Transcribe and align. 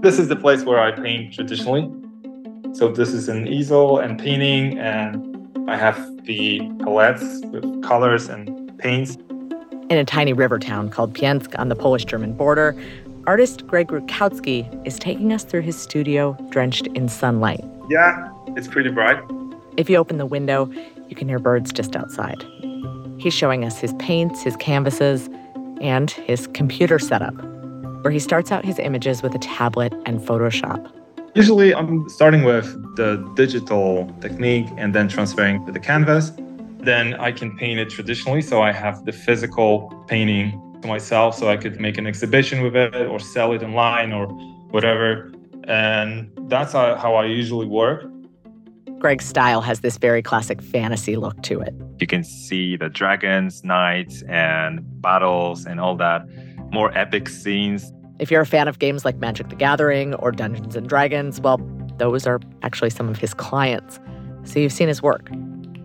This 0.00 0.20
is 0.20 0.28
the 0.28 0.36
place 0.36 0.64
where 0.64 0.78
I 0.78 0.92
paint 0.92 1.34
traditionally. 1.34 1.90
So 2.72 2.88
this 2.88 3.12
is 3.12 3.28
an 3.28 3.48
easel 3.48 3.98
and 3.98 4.16
painting, 4.16 4.78
and 4.78 5.48
I 5.68 5.76
have 5.76 5.96
the 6.24 6.60
palettes 6.84 7.40
with 7.46 7.82
colors 7.82 8.28
and 8.28 8.78
paints. 8.78 9.16
In 9.90 9.98
a 9.98 10.04
tiny 10.04 10.32
river 10.32 10.60
town 10.60 10.88
called 10.90 11.14
Piensk 11.14 11.58
on 11.58 11.68
the 11.68 11.74
Polish-German 11.74 12.34
border, 12.34 12.80
artist 13.26 13.66
Greg 13.66 13.88
Rutkowski 13.88 14.86
is 14.86 15.00
taking 15.00 15.32
us 15.32 15.42
through 15.42 15.62
his 15.62 15.76
studio 15.76 16.36
drenched 16.50 16.86
in 16.88 17.08
sunlight. 17.08 17.64
Yeah, 17.90 18.30
it's 18.56 18.68
pretty 18.68 18.90
bright. 18.90 19.20
If 19.76 19.90
you 19.90 19.96
open 19.96 20.18
the 20.18 20.26
window, 20.26 20.70
you 21.08 21.16
can 21.16 21.28
hear 21.28 21.40
birds 21.40 21.72
just 21.72 21.96
outside. 21.96 22.44
He's 23.18 23.34
showing 23.34 23.64
us 23.64 23.78
his 23.78 23.92
paints, 23.94 24.42
his 24.42 24.54
canvases, 24.56 25.28
and 25.80 26.10
his 26.10 26.46
computer 26.48 27.00
setup, 27.00 27.34
where 28.02 28.10
he 28.10 28.18
starts 28.18 28.52
out 28.52 28.64
his 28.64 28.78
images 28.78 29.22
with 29.22 29.34
a 29.34 29.38
tablet 29.38 29.92
and 30.06 30.20
Photoshop. 30.20 30.92
Usually, 31.34 31.74
I'm 31.74 32.08
starting 32.08 32.44
with 32.44 32.66
the 32.96 33.16
digital 33.34 34.12
technique 34.20 34.66
and 34.76 34.94
then 34.94 35.08
transferring 35.08 35.64
to 35.66 35.72
the 35.72 35.80
canvas. 35.80 36.32
Then 36.80 37.14
I 37.14 37.32
can 37.32 37.56
paint 37.56 37.78
it 37.80 37.90
traditionally, 37.90 38.40
so 38.40 38.62
I 38.62 38.72
have 38.72 39.04
the 39.04 39.12
physical 39.12 40.04
painting 40.08 40.60
to 40.82 40.88
myself, 40.88 41.34
so 41.34 41.48
I 41.48 41.56
could 41.56 41.80
make 41.80 41.98
an 41.98 42.06
exhibition 42.06 42.62
with 42.62 42.76
it 42.76 42.94
or 42.94 43.18
sell 43.18 43.52
it 43.52 43.62
online 43.62 44.12
or 44.12 44.26
whatever. 44.70 45.32
And 45.64 46.30
that's 46.48 46.72
how 46.72 47.14
I 47.14 47.26
usually 47.26 47.66
work. 47.66 48.04
Greg's 48.98 49.26
style 49.26 49.60
has 49.60 49.80
this 49.80 49.96
very 49.96 50.22
classic 50.22 50.62
fantasy 50.62 51.16
look 51.16 51.40
to 51.42 51.60
it. 51.60 51.74
You 52.00 52.06
can 52.06 52.24
see 52.24 52.76
the 52.76 52.88
dragons, 52.88 53.62
knights, 53.62 54.22
and 54.22 54.80
battles 55.00 55.66
and 55.66 55.78
all 55.78 55.94
that 55.96 56.26
more 56.70 56.96
epic 56.96 57.28
scenes. 57.28 57.92
If 58.18 58.30
you're 58.30 58.40
a 58.40 58.46
fan 58.46 58.68
of 58.68 58.78
games 58.78 59.04
like 59.04 59.16
Magic 59.16 59.48
the 59.48 59.56
Gathering 59.56 60.14
or 60.14 60.32
Dungeons 60.32 60.74
and 60.74 60.88
Dragons, 60.88 61.40
well, 61.40 61.60
those 61.98 62.26
are 62.26 62.40
actually 62.62 62.90
some 62.90 63.08
of 63.08 63.18
his 63.18 63.34
clients. 63.34 64.00
So 64.44 64.60
you've 64.60 64.72
seen 64.72 64.88
his 64.88 65.02
work, 65.02 65.30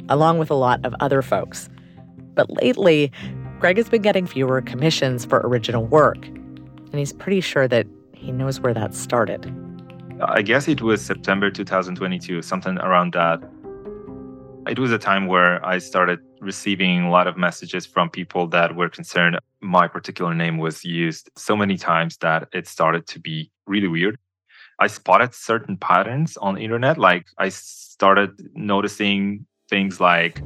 along 0.09 0.39
with 0.39 0.49
a 0.49 0.55
lot 0.55 0.83
of 0.85 0.95
other 0.99 1.21
folks. 1.21 1.69
But 2.33 2.49
lately, 2.49 3.11
Greg 3.59 3.77
has 3.77 3.89
been 3.89 4.01
getting 4.01 4.25
fewer 4.25 4.61
commissions 4.61 5.25
for 5.25 5.39
original 5.41 5.85
work, 5.85 6.25
and 6.25 6.95
he's 6.95 7.13
pretty 7.13 7.41
sure 7.41 7.67
that 7.67 7.87
he 8.13 8.31
knows 8.31 8.59
where 8.59 8.73
that 8.73 8.93
started. 8.93 9.53
I 10.21 10.41
guess 10.41 10.67
it 10.67 10.81
was 10.81 11.01
September 11.01 11.51
2022, 11.51 12.41
something 12.41 12.77
around 12.77 13.13
that. 13.13 13.41
It 14.67 14.79
was 14.79 14.91
a 14.91 14.97
time 14.97 15.27
where 15.27 15.63
I 15.65 15.77
started 15.77 16.19
receiving 16.43 17.03
a 17.03 17.09
lot 17.09 17.27
of 17.27 17.37
messages 17.37 17.85
from 17.85 18.09
people 18.09 18.47
that 18.47 18.75
were 18.75 18.89
concerned 18.89 19.39
my 19.63 19.87
particular 19.87 20.33
name 20.33 20.57
was 20.57 20.83
used 20.83 21.29
so 21.35 21.55
many 21.55 21.77
times 21.77 22.17
that 22.17 22.47
it 22.53 22.67
started 22.67 23.07
to 23.07 23.19
be 23.19 23.49
really 23.65 23.87
weird. 23.87 24.19
I 24.79 24.87
spotted 24.87 25.33
certain 25.33 25.77
patterns 25.77 26.35
on 26.37 26.55
the 26.55 26.61
internet 26.61 26.97
like 26.97 27.27
I 27.37 27.49
started 27.49 28.31
noticing 28.53 29.45
things 29.69 29.99
like 29.99 30.41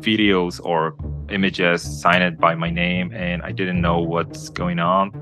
videos 0.00 0.60
or 0.62 0.96
images 1.30 1.82
signed 1.82 2.38
by 2.38 2.54
my 2.54 2.70
name 2.70 3.12
and 3.12 3.42
I 3.42 3.52
didn't 3.52 3.80
know 3.80 4.00
what's 4.00 4.50
going 4.50 4.78
on. 4.78 5.12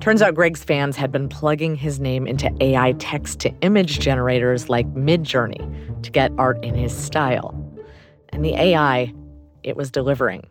Turns 0.00 0.22
out 0.22 0.34
Greg's 0.34 0.64
fans 0.64 0.96
had 0.96 1.12
been 1.12 1.28
plugging 1.28 1.76
his 1.76 2.00
name 2.00 2.26
into 2.26 2.50
AI 2.60 2.92
text 2.92 3.38
to 3.40 3.50
image 3.60 4.00
generators 4.00 4.68
like 4.70 4.86
Midjourney 4.94 6.02
to 6.02 6.10
get 6.10 6.32
art 6.38 6.62
in 6.64 6.74
his 6.74 6.96
style. 6.96 7.54
And 8.30 8.44
the 8.44 8.54
AI, 8.54 9.12
it 9.62 9.76
was 9.76 9.90
delivering. 9.90 10.42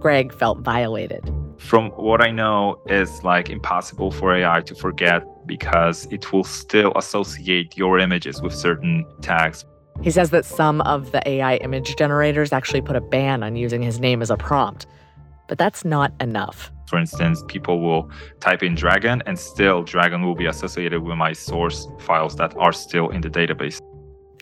Greg 0.00 0.32
felt 0.32 0.60
violated. 0.60 1.24
From 1.58 1.90
what 1.90 2.20
I 2.20 2.30
know, 2.30 2.80
it's 2.86 3.24
like 3.24 3.48
impossible 3.50 4.10
for 4.10 4.34
AI 4.34 4.60
to 4.60 4.74
forget 4.74 5.24
because 5.46 6.06
it 6.10 6.32
will 6.32 6.44
still 6.44 6.92
associate 6.96 7.76
your 7.76 7.98
images 7.98 8.42
with 8.42 8.54
certain 8.54 9.06
tags. 9.22 9.64
He 10.02 10.10
says 10.10 10.30
that 10.30 10.44
some 10.44 10.82
of 10.82 11.12
the 11.12 11.26
AI 11.26 11.56
image 11.56 11.96
generators 11.96 12.52
actually 12.52 12.82
put 12.82 12.96
a 12.96 13.00
ban 13.00 13.42
on 13.42 13.56
using 13.56 13.82
his 13.82 13.98
name 13.98 14.20
as 14.20 14.30
a 14.30 14.36
prompt. 14.36 14.86
But 15.48 15.56
that's 15.58 15.84
not 15.84 16.12
enough. 16.20 16.70
For 16.88 16.98
instance, 16.98 17.42
people 17.48 17.80
will 17.80 18.10
type 18.40 18.62
in 18.62 18.74
Dragon 18.74 19.22
and 19.26 19.38
still 19.38 19.82
Dragon 19.82 20.22
will 20.24 20.34
be 20.34 20.46
associated 20.46 21.02
with 21.02 21.16
my 21.16 21.32
source 21.32 21.88
files 22.00 22.36
that 22.36 22.54
are 22.58 22.72
still 22.72 23.08
in 23.08 23.22
the 23.22 23.30
database. 23.30 23.80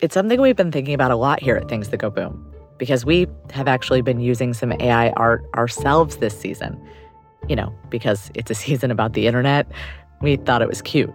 It's 0.01 0.13
something 0.13 0.41
we've 0.41 0.55
been 0.55 0.71
thinking 0.71 0.93
about 0.93 1.11
a 1.11 1.15
lot 1.15 1.41
here 1.41 1.55
at 1.55 1.69
Things 1.69 1.89
That 1.89 1.97
Go 1.97 2.09
Boom 2.09 2.54
because 2.77 3.05
we 3.05 3.27
have 3.51 3.67
actually 3.67 4.01
been 4.01 4.19
using 4.19 4.53
some 4.53 4.73
AI 4.79 5.09
art 5.11 5.43
ourselves 5.55 6.17
this 6.17 6.37
season. 6.37 6.79
You 7.47 7.55
know, 7.55 7.73
because 7.89 8.31
it's 8.33 8.49
a 8.51 8.55
season 8.65 8.91
about 8.91 9.13
the 9.13 9.27
internet, 9.27 9.71
we 10.21 10.35
thought 10.37 10.61
it 10.61 10.67
was 10.67 10.81
cute. 10.81 11.13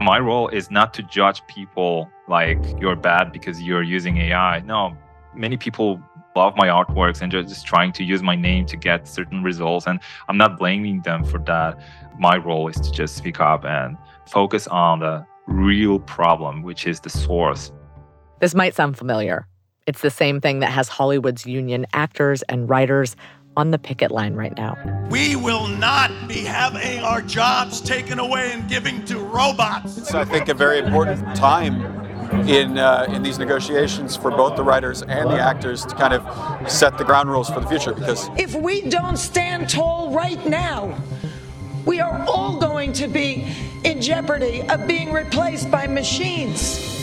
My 0.00 0.18
role 0.18 0.48
is 0.48 0.70
not 0.70 0.94
to 0.94 1.02
judge 1.02 1.46
people 1.46 2.10
like 2.28 2.58
you're 2.80 2.96
bad 2.96 3.32
because 3.32 3.60
you're 3.62 3.82
using 3.82 4.16
AI. 4.16 4.60
No, 4.60 4.96
many 5.34 5.56
people 5.56 6.00
love 6.36 6.56
my 6.56 6.68
artworks 6.68 7.20
and 7.20 7.30
just 7.30 7.66
trying 7.66 7.92
to 7.92 8.04
use 8.04 8.22
my 8.22 8.36
name 8.36 8.64
to 8.66 8.76
get 8.76 9.06
certain 9.08 9.42
results. 9.42 9.86
And 9.86 10.00
I'm 10.28 10.36
not 10.36 10.58
blaming 10.58 11.02
them 11.02 11.24
for 11.24 11.38
that. 11.40 11.78
My 12.18 12.36
role 12.36 12.68
is 12.68 12.76
to 12.76 12.90
just 12.92 13.16
speak 13.16 13.40
up 13.40 13.64
and 13.64 13.96
focus 14.26 14.66
on 14.68 15.00
the 15.00 15.26
real 15.46 15.98
problem, 15.98 16.62
which 16.62 16.86
is 16.86 17.00
the 17.00 17.10
source. 17.10 17.72
This 18.40 18.54
might 18.54 18.74
sound 18.74 18.96
familiar. 18.96 19.46
It's 19.86 20.02
the 20.02 20.10
same 20.10 20.40
thing 20.40 20.60
that 20.60 20.70
has 20.70 20.88
Hollywood's 20.88 21.46
union 21.46 21.86
actors 21.92 22.42
and 22.42 22.68
writers 22.68 23.16
on 23.56 23.70
the 23.70 23.78
picket 23.78 24.10
line 24.10 24.34
right 24.34 24.56
now. 24.56 24.76
We 25.10 25.36
will 25.36 25.66
not 25.66 26.10
be 26.28 26.40
having 26.40 27.00
our 27.00 27.20
jobs 27.20 27.80
taken 27.80 28.18
away 28.18 28.52
and 28.52 28.68
giving 28.68 29.04
to 29.06 29.18
robots. 29.18 29.98
It's, 29.98 30.14
I 30.14 30.24
think, 30.24 30.48
a 30.48 30.54
very 30.54 30.78
important 30.78 31.34
time 31.34 31.82
in 32.48 32.78
uh, 32.78 33.06
in 33.08 33.22
these 33.22 33.38
negotiations 33.38 34.16
for 34.16 34.30
both 34.30 34.54
the 34.56 34.62
writers 34.62 35.02
and 35.02 35.28
the 35.30 35.40
actors 35.40 35.84
to 35.84 35.94
kind 35.96 36.14
of 36.14 36.70
set 36.70 36.96
the 36.96 37.04
ground 37.04 37.28
rules 37.28 37.50
for 37.50 37.60
the 37.60 37.66
future. 37.66 37.92
Because 37.92 38.28
if 38.38 38.54
we 38.54 38.82
don't 38.88 39.16
stand 39.16 39.68
tall 39.68 40.12
right 40.12 40.44
now, 40.46 40.96
we 41.84 42.00
are 42.00 42.24
all 42.28 42.60
going 42.60 42.92
to 42.94 43.08
be 43.08 43.52
in 43.84 44.00
jeopardy 44.00 44.62
of 44.68 44.86
being 44.86 45.12
replaced 45.12 45.70
by 45.70 45.86
machines. 45.86 46.99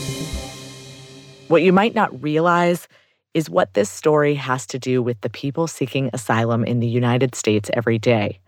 What 1.47 1.63
you 1.63 1.71
might 1.71 1.95
not 1.95 2.21
realize 2.21 2.89
is 3.33 3.49
what 3.49 3.73
this 3.73 3.89
story 3.89 4.35
has 4.35 4.67
to 4.67 4.77
do 4.77 5.01
with 5.01 5.21
the 5.21 5.29
people 5.29 5.65
seeking 5.65 6.09
asylum 6.11 6.65
in 6.65 6.81
the 6.81 6.87
United 6.87 7.35
States 7.35 7.69
every 7.73 7.97
day, 7.97 8.39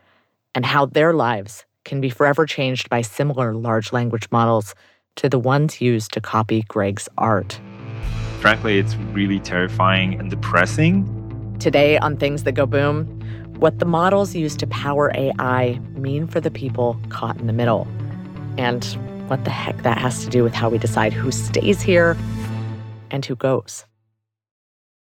and 0.54 0.66
how 0.66 0.86
their 0.86 1.14
lives 1.14 1.64
can 1.86 2.02
be 2.02 2.10
forever 2.10 2.46
changed 2.46 2.90
by 2.90 3.00
similar 3.00 3.54
large 3.54 3.94
language 3.94 4.28
models 4.32 4.76
to 5.16 5.30
the 5.30 5.40
ones 5.40 5.80
used 5.80 6.12
to 6.12 6.20
copy 6.20 6.64
Greg's 6.68 7.08
art. 7.18 7.58
Frankly, 8.42 8.80
it's 8.80 8.96
really 9.14 9.40
terrifying 9.40 10.20
and 10.20 10.30
depressing. 10.30 11.56
Today 11.58 11.98
on 12.00 12.18
Things 12.18 12.44
That 12.44 12.52
Go 12.52 12.66
Boom, 12.66 13.06
what 13.60 13.80
the 13.80 13.86
models 13.86 14.36
used 14.36 14.60
to 14.60 14.68
power 14.68 15.10
AI 15.16 15.80
mean 15.94 16.28
for 16.28 16.42
the 16.42 16.52
people 16.52 17.00
caught 17.08 17.40
in 17.40 17.48
the 17.48 17.54
middle, 17.54 17.88
and 18.58 18.84
what 19.30 19.46
the 19.46 19.52
heck 19.52 19.84
that 19.84 19.98
has 19.98 20.26
to 20.26 20.30
do 20.30 20.44
with 20.44 20.54
how 20.54 20.68
we 20.68 20.78
decide 20.78 21.14
who 21.14 21.32
stays 21.32 21.82
here 21.82 22.18
and 23.12 23.26
who 23.26 23.36
goes. 23.36 23.86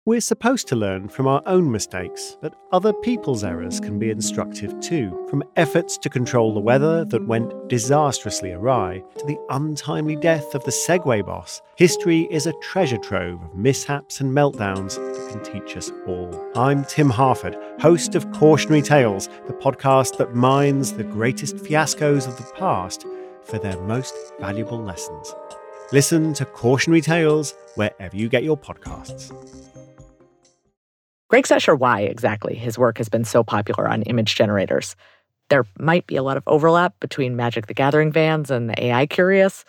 We're 0.06 0.20
supposed 0.20 0.68
to 0.68 0.76
learn 0.76 1.08
from 1.08 1.26
our 1.26 1.40
own 1.46 1.72
mistakes, 1.72 2.36
but 2.42 2.54
other 2.72 2.92
people's 2.92 3.42
errors 3.42 3.80
can 3.80 3.98
be 3.98 4.10
instructive 4.10 4.78
too. 4.80 5.26
From 5.30 5.42
efforts 5.56 5.96
to 5.96 6.10
control 6.10 6.52
the 6.52 6.60
weather 6.60 7.06
that 7.06 7.26
went 7.26 7.70
disastrously 7.70 8.52
awry 8.52 9.02
to 9.16 9.24
the 9.24 9.38
untimely 9.48 10.16
death 10.16 10.54
of 10.54 10.62
the 10.64 10.70
Segway 10.70 11.24
boss, 11.24 11.62
history 11.76 12.28
is 12.30 12.46
a 12.46 12.52
treasure 12.60 12.98
trove 12.98 13.42
of 13.42 13.54
mishaps 13.54 14.20
and 14.20 14.30
meltdowns 14.30 14.96
that 14.96 15.30
can 15.30 15.42
teach 15.42 15.74
us 15.74 15.90
all. 16.06 16.50
I'm 16.54 16.84
Tim 16.84 17.08
Harford, 17.08 17.56
host 17.80 18.14
of 18.14 18.30
Cautionary 18.32 18.82
Tales, 18.82 19.30
the 19.46 19.54
podcast 19.54 20.18
that 20.18 20.34
mines 20.34 20.92
the 20.92 21.04
greatest 21.04 21.56
fiascos 21.56 22.28
of 22.28 22.36
the 22.36 22.52
past 22.58 23.06
for 23.42 23.58
their 23.58 23.80
most 23.80 24.14
valuable 24.38 24.82
lessons. 24.82 25.34
Listen 25.92 26.32
to 26.34 26.44
Cautionary 26.46 27.02
Tales 27.02 27.54
wherever 27.74 28.16
you 28.16 28.28
get 28.28 28.42
your 28.42 28.56
podcasts. 28.56 29.30
Greg's 31.28 31.50
not 31.50 31.60
sure 31.60 31.76
why 31.76 32.00
exactly 32.00 32.54
his 32.54 32.78
work 32.78 32.96
has 32.98 33.08
been 33.08 33.24
so 33.24 33.44
popular 33.44 33.86
on 33.88 34.02
image 34.02 34.34
generators. 34.34 34.96
There 35.50 35.66
might 35.78 36.06
be 36.06 36.16
a 36.16 36.22
lot 36.22 36.36
of 36.36 36.42
overlap 36.46 36.98
between 37.00 37.36
Magic 37.36 37.66
the 37.66 37.74
Gathering 37.74 38.12
fans 38.12 38.50
and 38.50 38.70
the 38.70 38.84
AI 38.84 39.06
curious, 39.06 39.64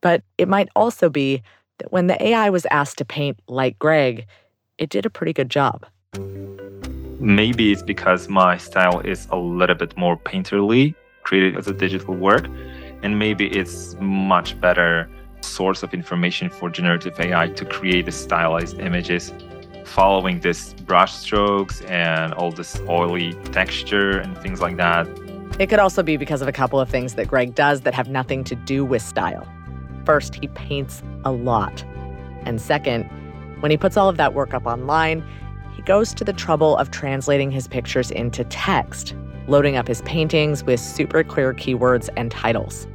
but 0.00 0.22
it 0.38 0.48
might 0.48 0.68
also 0.74 1.10
be 1.10 1.42
that 1.78 1.92
when 1.92 2.06
the 2.06 2.22
AI 2.24 2.48
was 2.48 2.66
asked 2.70 2.98
to 2.98 3.04
paint 3.04 3.38
like 3.46 3.78
Greg, 3.78 4.26
it 4.78 4.88
did 4.88 5.04
a 5.04 5.10
pretty 5.10 5.32
good 5.32 5.50
job. 5.50 5.84
Maybe 7.20 7.72
it's 7.72 7.82
because 7.82 8.28
my 8.28 8.56
style 8.56 9.00
is 9.00 9.28
a 9.30 9.36
little 9.36 9.76
bit 9.76 9.96
more 9.96 10.16
painterly, 10.16 10.94
created 11.24 11.56
as 11.58 11.68
a 11.68 11.74
digital 11.74 12.14
work, 12.14 12.48
and 13.02 13.18
maybe 13.18 13.48
it's 13.48 13.94
much 14.00 14.58
better 14.60 15.08
source 15.42 15.82
of 15.82 15.92
information 15.94 16.48
for 16.48 16.70
generative 16.70 17.18
AI 17.18 17.48
to 17.48 17.64
create 17.64 18.06
the 18.06 18.12
stylized 18.12 18.78
images 18.78 19.32
following 19.84 20.40
this 20.40 20.74
brush 20.74 21.12
strokes 21.12 21.80
and 21.82 22.32
all 22.34 22.52
this 22.52 22.80
oily 22.88 23.34
texture 23.52 24.18
and 24.18 24.38
things 24.38 24.60
like 24.60 24.76
that 24.76 25.06
It 25.58 25.68
could 25.68 25.78
also 25.78 26.02
be 26.02 26.16
because 26.16 26.40
of 26.40 26.48
a 26.48 26.52
couple 26.52 26.80
of 26.80 26.88
things 26.88 27.14
that 27.14 27.28
Greg 27.28 27.54
does 27.54 27.82
that 27.82 27.94
have 27.94 28.08
nothing 28.08 28.42
to 28.44 28.54
do 28.54 28.84
with 28.84 29.02
style. 29.02 29.46
First, 30.04 30.34
he 30.36 30.48
paints 30.48 31.02
a 31.24 31.30
lot. 31.30 31.84
And 32.44 32.60
second, 32.60 33.04
when 33.60 33.70
he 33.70 33.76
puts 33.76 33.96
all 33.96 34.08
of 34.08 34.16
that 34.16 34.34
work 34.34 34.54
up 34.54 34.66
online, 34.66 35.22
he 35.76 35.82
goes 35.82 36.14
to 36.14 36.24
the 36.24 36.32
trouble 36.32 36.76
of 36.76 36.90
translating 36.90 37.50
his 37.50 37.68
pictures 37.68 38.10
into 38.10 38.44
text, 38.44 39.14
loading 39.46 39.76
up 39.76 39.86
his 39.86 40.02
paintings 40.02 40.64
with 40.64 40.80
super 40.80 41.22
clear 41.22 41.52
keywords 41.54 42.08
and 42.16 42.30
titles. 42.30 42.86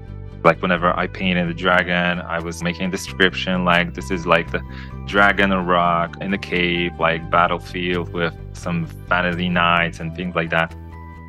Like 0.47 0.61
whenever 0.61 0.97
I 0.97 1.07
painted 1.07 1.49
the 1.49 1.53
dragon, 1.53 2.21
I 2.21 2.39
was 2.39 2.63
making 2.63 2.85
a 2.85 2.89
description 2.89 3.65
like 3.65 3.95
this 3.95 4.09
is 4.09 4.25
like 4.25 4.49
the 4.53 4.61
dragon 5.05 5.51
or 5.51 5.61
rock 5.61 6.15
in 6.21 6.31
the 6.31 6.37
cave, 6.37 6.97
like 6.97 7.29
battlefield 7.29 8.13
with 8.13 8.33
some 8.53 8.85
fantasy 9.09 9.49
knights 9.49 9.99
and 9.99 10.15
things 10.15 10.35
like 10.35 10.49
that. 10.51 10.73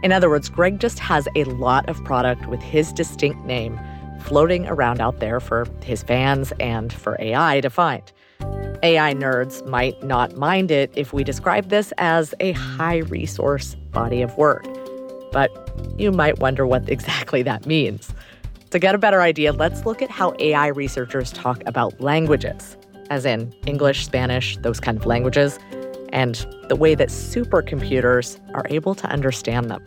In 0.04 0.12
other 0.12 0.30
words, 0.30 0.48
Greg 0.48 0.78
just 0.78 1.00
has 1.00 1.26
a 1.34 1.42
lot 1.42 1.88
of 1.88 1.96
product 2.04 2.46
with 2.46 2.62
his 2.62 2.92
distinct 2.92 3.44
name 3.44 3.76
floating 4.20 4.68
around 4.68 5.00
out 5.00 5.18
there 5.18 5.40
for 5.40 5.66
his 5.82 6.04
fans 6.04 6.52
and 6.60 6.92
for 6.92 7.16
AI 7.18 7.60
to 7.60 7.70
find. 7.70 8.12
AI 8.84 9.14
nerds 9.14 9.66
might 9.66 10.00
not 10.00 10.36
mind 10.36 10.70
it 10.70 10.92
if 10.94 11.12
we 11.12 11.24
describe 11.24 11.70
this 11.70 11.92
as 11.98 12.36
a 12.38 12.52
high 12.52 12.98
resource 12.98 13.74
body 13.90 14.22
of 14.22 14.38
work, 14.38 14.64
but 15.32 15.50
you 15.98 16.12
might 16.12 16.38
wonder 16.38 16.64
what 16.68 16.88
exactly 16.88 17.42
that 17.42 17.66
means. 17.66 18.14
To 18.70 18.78
get 18.78 18.94
a 18.94 18.98
better 18.98 19.22
idea, 19.22 19.54
let's 19.54 19.86
look 19.86 20.02
at 20.02 20.10
how 20.10 20.34
AI 20.38 20.66
researchers 20.66 21.32
talk 21.32 21.62
about 21.64 21.98
languages, 22.02 22.76
as 23.08 23.24
in 23.24 23.54
English, 23.64 24.04
Spanish, 24.04 24.58
those 24.58 24.78
kind 24.78 24.98
of 24.98 25.06
languages, 25.06 25.58
and 26.10 26.46
the 26.68 26.76
way 26.76 26.94
that 26.94 27.08
supercomputers 27.08 28.38
are 28.54 28.66
able 28.68 28.94
to 28.94 29.06
understand 29.06 29.70
them. 29.70 29.82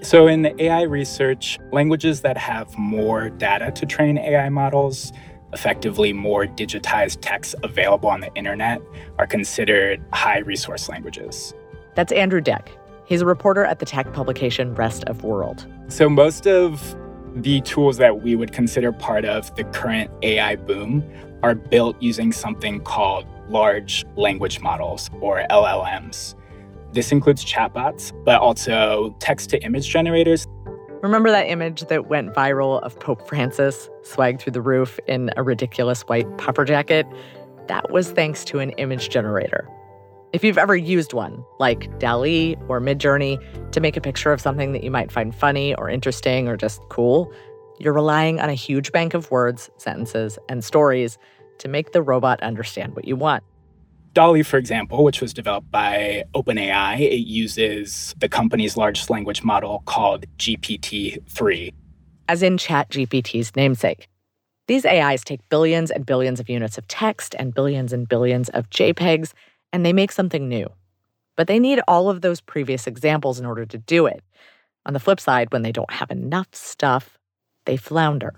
So, 0.00 0.28
in 0.28 0.58
AI 0.58 0.82
research, 0.82 1.58
languages 1.72 2.22
that 2.22 2.38
have 2.38 2.76
more 2.78 3.28
data 3.28 3.70
to 3.72 3.84
train 3.84 4.16
AI 4.16 4.48
models, 4.48 5.12
effectively 5.52 6.14
more 6.14 6.46
digitized 6.46 7.18
text 7.20 7.54
available 7.62 8.08
on 8.08 8.20
the 8.20 8.34
internet, 8.34 8.80
are 9.18 9.26
considered 9.26 10.02
high 10.14 10.38
resource 10.38 10.88
languages. 10.88 11.52
That's 11.96 12.12
Andrew 12.12 12.40
Deck. 12.40 12.70
He's 13.04 13.20
a 13.20 13.26
reporter 13.26 13.64
at 13.66 13.78
the 13.78 13.84
tech 13.84 14.10
publication 14.14 14.74
Rest 14.74 15.04
of 15.04 15.22
World. 15.22 15.66
So, 15.88 16.08
most 16.08 16.46
of 16.46 16.96
the 17.36 17.60
tools 17.62 17.96
that 17.98 18.22
we 18.22 18.36
would 18.36 18.52
consider 18.52 18.92
part 18.92 19.24
of 19.24 19.54
the 19.56 19.64
current 19.64 20.10
AI 20.22 20.56
boom 20.56 21.02
are 21.42 21.54
built 21.54 21.96
using 22.00 22.32
something 22.32 22.80
called 22.80 23.26
large 23.48 24.04
language 24.16 24.60
models, 24.60 25.10
or 25.20 25.44
LLMs. 25.50 26.34
This 26.92 27.10
includes 27.10 27.44
chatbots, 27.44 28.12
but 28.24 28.40
also 28.40 29.14
text 29.18 29.50
to 29.50 29.62
image 29.62 29.88
generators. 29.88 30.46
Remember 31.02 31.30
that 31.30 31.48
image 31.48 31.82
that 31.82 32.08
went 32.08 32.32
viral 32.32 32.80
of 32.82 32.98
Pope 33.00 33.26
Francis 33.26 33.88
swagged 34.02 34.40
through 34.40 34.52
the 34.52 34.60
roof 34.60 35.00
in 35.06 35.30
a 35.36 35.42
ridiculous 35.42 36.02
white 36.02 36.38
puffer 36.38 36.64
jacket? 36.64 37.06
That 37.66 37.90
was 37.90 38.12
thanks 38.12 38.44
to 38.46 38.60
an 38.60 38.70
image 38.72 39.08
generator. 39.08 39.68
If 40.32 40.42
you've 40.42 40.56
ever 40.56 40.74
used 40.74 41.12
one, 41.12 41.44
like 41.58 41.98
DALL-E 41.98 42.56
or 42.66 42.80
Midjourney, 42.80 43.38
to 43.72 43.80
make 43.80 43.98
a 43.98 44.00
picture 44.00 44.32
of 44.32 44.40
something 44.40 44.72
that 44.72 44.82
you 44.82 44.90
might 44.90 45.12
find 45.12 45.34
funny 45.34 45.74
or 45.74 45.90
interesting 45.90 46.48
or 46.48 46.56
just 46.56 46.80
cool, 46.88 47.30
you're 47.78 47.92
relying 47.92 48.40
on 48.40 48.48
a 48.48 48.54
huge 48.54 48.92
bank 48.92 49.12
of 49.12 49.30
words, 49.30 49.68
sentences, 49.76 50.38
and 50.48 50.64
stories 50.64 51.18
to 51.58 51.68
make 51.68 51.92
the 51.92 52.00
robot 52.00 52.42
understand 52.42 52.96
what 52.96 53.06
you 53.06 53.14
want. 53.14 53.44
DALL-E, 54.14 54.42
for 54.42 54.56
example, 54.56 55.04
which 55.04 55.20
was 55.20 55.34
developed 55.34 55.70
by 55.70 56.24
OpenAI, 56.34 56.98
it 57.00 57.26
uses 57.26 58.14
the 58.16 58.28
company's 58.28 58.74
largest 58.74 59.10
language 59.10 59.42
model 59.42 59.82
called 59.84 60.24
GPT 60.38 61.28
3. 61.28 61.74
As 62.28 62.42
in 62.42 62.56
ChatGPT's 62.56 63.54
namesake. 63.54 64.08
These 64.66 64.86
AIs 64.86 65.24
take 65.24 65.46
billions 65.50 65.90
and 65.90 66.06
billions 66.06 66.40
of 66.40 66.48
units 66.48 66.78
of 66.78 66.88
text 66.88 67.34
and 67.38 67.52
billions 67.52 67.92
and 67.92 68.08
billions 68.08 68.48
of 68.50 68.70
JPEGs, 68.70 69.34
and 69.72 69.84
they 69.84 69.92
make 69.92 70.12
something 70.12 70.48
new. 70.48 70.66
But 71.36 71.46
they 71.46 71.58
need 71.58 71.80
all 71.88 72.08
of 72.08 72.20
those 72.20 72.40
previous 72.40 72.86
examples 72.86 73.40
in 73.40 73.46
order 73.46 73.64
to 73.66 73.78
do 73.78 74.06
it. 74.06 74.22
On 74.84 74.92
the 74.92 75.00
flip 75.00 75.20
side, 75.20 75.52
when 75.52 75.62
they 75.62 75.72
don't 75.72 75.90
have 75.90 76.10
enough 76.10 76.48
stuff, 76.52 77.18
they 77.64 77.76
flounder. 77.76 78.34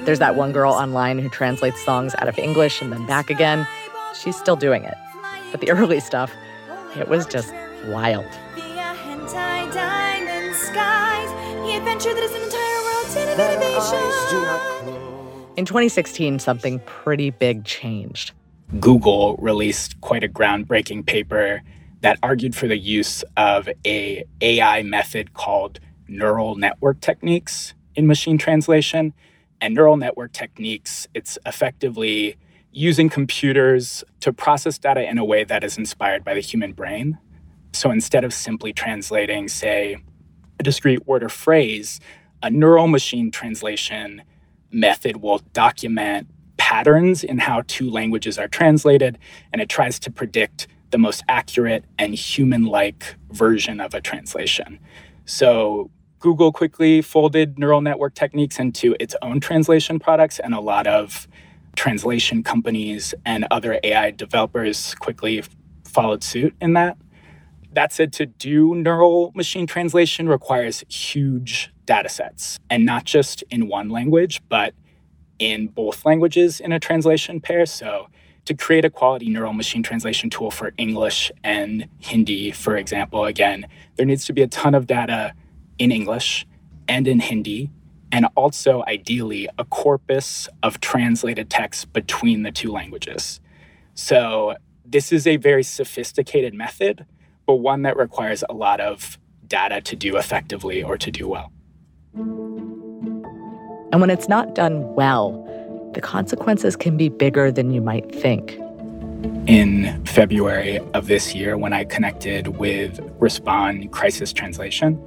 There's 0.05 0.19
that 0.19 0.35
one 0.35 0.53
girl 0.53 0.73
online 0.73 1.19
who 1.19 1.29
translates 1.29 1.85
songs 1.85 2.15
out 2.19 2.29
of 2.29 2.39
English 2.39 2.81
and 2.81 2.93
then 2.93 3.07
back 3.07 3.31
again. 3.31 3.67
She's 4.15 4.37
still 4.37 4.57
doing 4.57 4.85
it. 4.85 4.97
But 5.51 5.61
the 5.61 5.71
early 5.77 6.01
stuff, 6.01 6.33
it 6.97 7.09
was 7.09 7.27
just 7.27 7.53
wild. 7.87 8.27
In 15.57 15.65
2016, 15.65 16.39
something 16.39 16.81
pretty 16.81 17.31
big 17.31 17.65
changed. 17.65 18.33
Google 18.79 19.37
released 19.37 20.01
quite 20.01 20.25
a 20.25 20.29
groundbreaking 20.29 21.07
paper 21.07 21.63
that 22.01 22.19
argued 22.23 22.55
for 22.55 22.67
the 22.67 22.79
use 22.79 23.23
of 23.37 23.69
a 23.87 24.25
AI 24.41 24.83
method 24.83 25.35
called 25.35 25.81
neural 26.09 26.57
network 26.57 27.01
techniques 27.01 27.75
in 28.01 28.07
machine 28.07 28.39
translation. 28.39 29.15
And 29.61 29.75
neural 29.75 29.97
network 29.97 30.33
techniques, 30.33 31.07
it's 31.15 31.39
effectively 31.45 32.37
using 32.73 33.09
computers 33.09 34.03
to 34.21 34.33
process 34.33 34.79
data 34.79 35.09
in 35.09 35.19
a 35.19 35.25
way 35.25 35.45
that 35.45 35.63
is 35.63 35.77
inspired 35.77 36.25
by 36.25 36.35
the 36.35 36.41
human 36.41 36.73
brain. 36.73 37.19
So 37.73 37.91
instead 37.91 38.25
of 38.25 38.33
simply 38.33 38.73
translating, 38.73 39.49
say, 39.49 39.99
a 40.59 40.63
discrete 40.63 41.07
word 41.07 41.23
or 41.23 41.29
phrase, 41.29 42.01
a 42.43 42.51
neural 42.51 42.89
machine 42.89 43.31
translation 43.31 44.23
method 44.73 45.19
will 45.19 45.39
document 45.53 46.27
patterns 46.57 47.23
in 47.23 47.39
how 47.39 47.63
two 47.67 47.91
languages 47.91 48.39
are 48.39 48.49
translated, 48.49 49.19
and 49.53 49.61
it 49.61 49.69
tries 49.69 49.99
to 49.99 50.11
predict 50.11 50.69
the 50.91 50.99
most 50.99 51.23
accurate 51.29 51.85
and 51.99 52.15
human 52.15 52.65
like 52.65 53.17
version 53.31 53.81
of 53.81 53.95
a 53.95 54.01
translation. 54.01 54.79
So, 55.27 55.91
Google 56.21 56.53
quickly 56.53 57.01
folded 57.01 57.59
neural 57.59 57.81
network 57.81 58.15
techniques 58.15 58.59
into 58.59 58.95
its 59.01 59.17
own 59.23 59.41
translation 59.41 59.99
products, 59.99 60.39
and 60.39 60.55
a 60.55 60.61
lot 60.61 60.87
of 60.87 61.27
translation 61.77 62.43
companies 62.43 63.15
and 63.25 63.47
other 63.51 63.81
AI 63.83 64.11
developers 64.11 64.95
quickly 64.97 65.43
followed 65.87 66.23
suit 66.23 66.55
in 66.61 66.75
that. 66.75 66.99
That 67.73 67.93
said, 67.95 68.13
to 68.15 68.27
do 68.27 68.75
neural 68.75 69.33
machine 69.35 69.67
translation 69.67 70.29
requires 70.29 70.85
huge 70.89 71.73
data 71.87 72.11
sets, 72.11 72.59
and 72.69 72.85
not 72.85 73.05
just 73.05 73.43
in 73.51 73.67
one 73.67 73.89
language, 73.89 74.43
but 74.51 74.75
in 75.39 75.69
both 75.69 76.05
languages 76.05 76.61
in 76.61 76.71
a 76.71 76.79
translation 76.79 77.41
pair. 77.41 77.65
So 77.65 78.09
to 78.45 78.53
create 78.53 78.85
a 78.85 78.91
quality 78.91 79.31
neural 79.31 79.55
machine 79.55 79.83
translation 79.83 80.29
tool 80.29 80.51
for 80.51 80.73
English 80.77 81.33
and 81.43 81.89
Hindi, 81.99 82.51
for 82.51 82.77
example, 82.77 83.25
again, 83.25 83.67
there 83.97 84.05
needs 84.05 84.27
to 84.27 84.35
be 84.35 84.43
a 84.43 84.49
ton 84.49 84.75
of 84.75 84.87
data 84.87 85.33
in 85.81 85.91
English 85.91 86.47
and 86.87 87.09
in 87.09 87.19
Hindi, 87.19 87.71
and 88.13 88.27
also 88.37 88.85
ideally 88.87 89.49
a 89.59 89.65
corpus 89.65 90.49
of 90.63 90.81
translated 90.81 91.49
text 91.49 91.93
between 91.93 92.43
the 92.43 92.53
two 92.53 92.71
languages. 92.71 93.41
So, 93.95 94.55
this 94.85 95.11
is 95.13 95.27
a 95.27 95.37
very 95.37 95.63
sophisticated 95.63 96.53
method, 96.53 97.07
but 97.47 97.55
one 97.55 97.83
that 97.83 97.97
requires 97.97 98.45
a 98.49 98.53
lot 98.53 98.81
of 98.81 99.19
data 99.47 99.81
to 99.81 99.97
do 99.97 100.17
effectively 100.17 100.83
or 100.83 100.99
to 100.99 101.11
do 101.11 101.29
well. 101.29 101.53
And 103.93 104.01
when 104.01 104.11
it's 104.11 104.29
not 104.29 104.55
done 104.55 104.95
well, 104.95 105.47
the 105.95 106.01
consequences 106.01 106.77
can 106.77 106.97
be 106.97 107.09
bigger 107.09 107.51
than 107.51 107.73
you 107.73 107.81
might 107.81 108.15
think. 108.15 108.59
In 109.47 110.05
February 110.05 110.79
of 110.93 111.07
this 111.07 111.35
year, 111.35 111.57
when 111.57 111.73
I 111.73 111.85
connected 111.85 112.49
with 112.49 113.01
Respond 113.19 113.93
Crisis 113.93 114.33
Translation, 114.33 114.99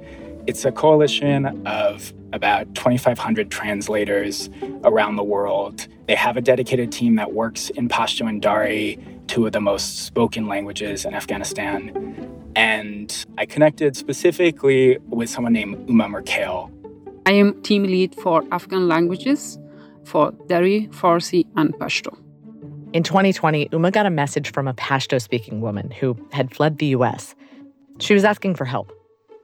it's 0.46 0.64
a 0.64 0.72
coalition 0.72 1.66
of 1.66 2.12
about 2.32 2.74
2,500 2.74 3.50
translators 3.50 4.50
around 4.82 5.16
the 5.16 5.22
world. 5.22 5.86
They 6.06 6.14
have 6.14 6.36
a 6.36 6.40
dedicated 6.40 6.92
team 6.92 7.14
that 7.16 7.32
works 7.32 7.70
in 7.70 7.88
Pashto 7.88 8.28
and 8.28 8.42
Dari, 8.42 8.98
two 9.26 9.46
of 9.46 9.52
the 9.52 9.60
most 9.60 10.04
spoken 10.04 10.46
languages 10.46 11.04
in 11.04 11.14
Afghanistan. 11.14 12.30
And 12.56 13.24
I 13.38 13.46
connected 13.46 13.96
specifically 13.96 14.98
with 15.08 15.30
someone 15.30 15.54
named 15.54 15.88
Uma 15.88 16.08
Mirkhail. 16.08 16.70
I 17.26 17.32
am 17.32 17.60
team 17.62 17.84
lead 17.84 18.14
for 18.14 18.44
Afghan 18.52 18.86
languages 18.86 19.58
for 20.04 20.32
Dari, 20.48 20.88
Farsi, 20.88 21.46
and 21.56 21.72
Pashto. 21.74 22.14
In 22.92 23.02
2020, 23.02 23.70
Uma 23.72 23.90
got 23.90 24.06
a 24.06 24.10
message 24.10 24.52
from 24.52 24.68
a 24.68 24.74
Pashto 24.74 25.20
speaking 25.20 25.62
woman 25.62 25.90
who 25.90 26.16
had 26.32 26.54
fled 26.54 26.78
the 26.78 26.86
US. 26.88 27.34
She 27.98 28.12
was 28.12 28.24
asking 28.24 28.56
for 28.56 28.66
help 28.66 28.92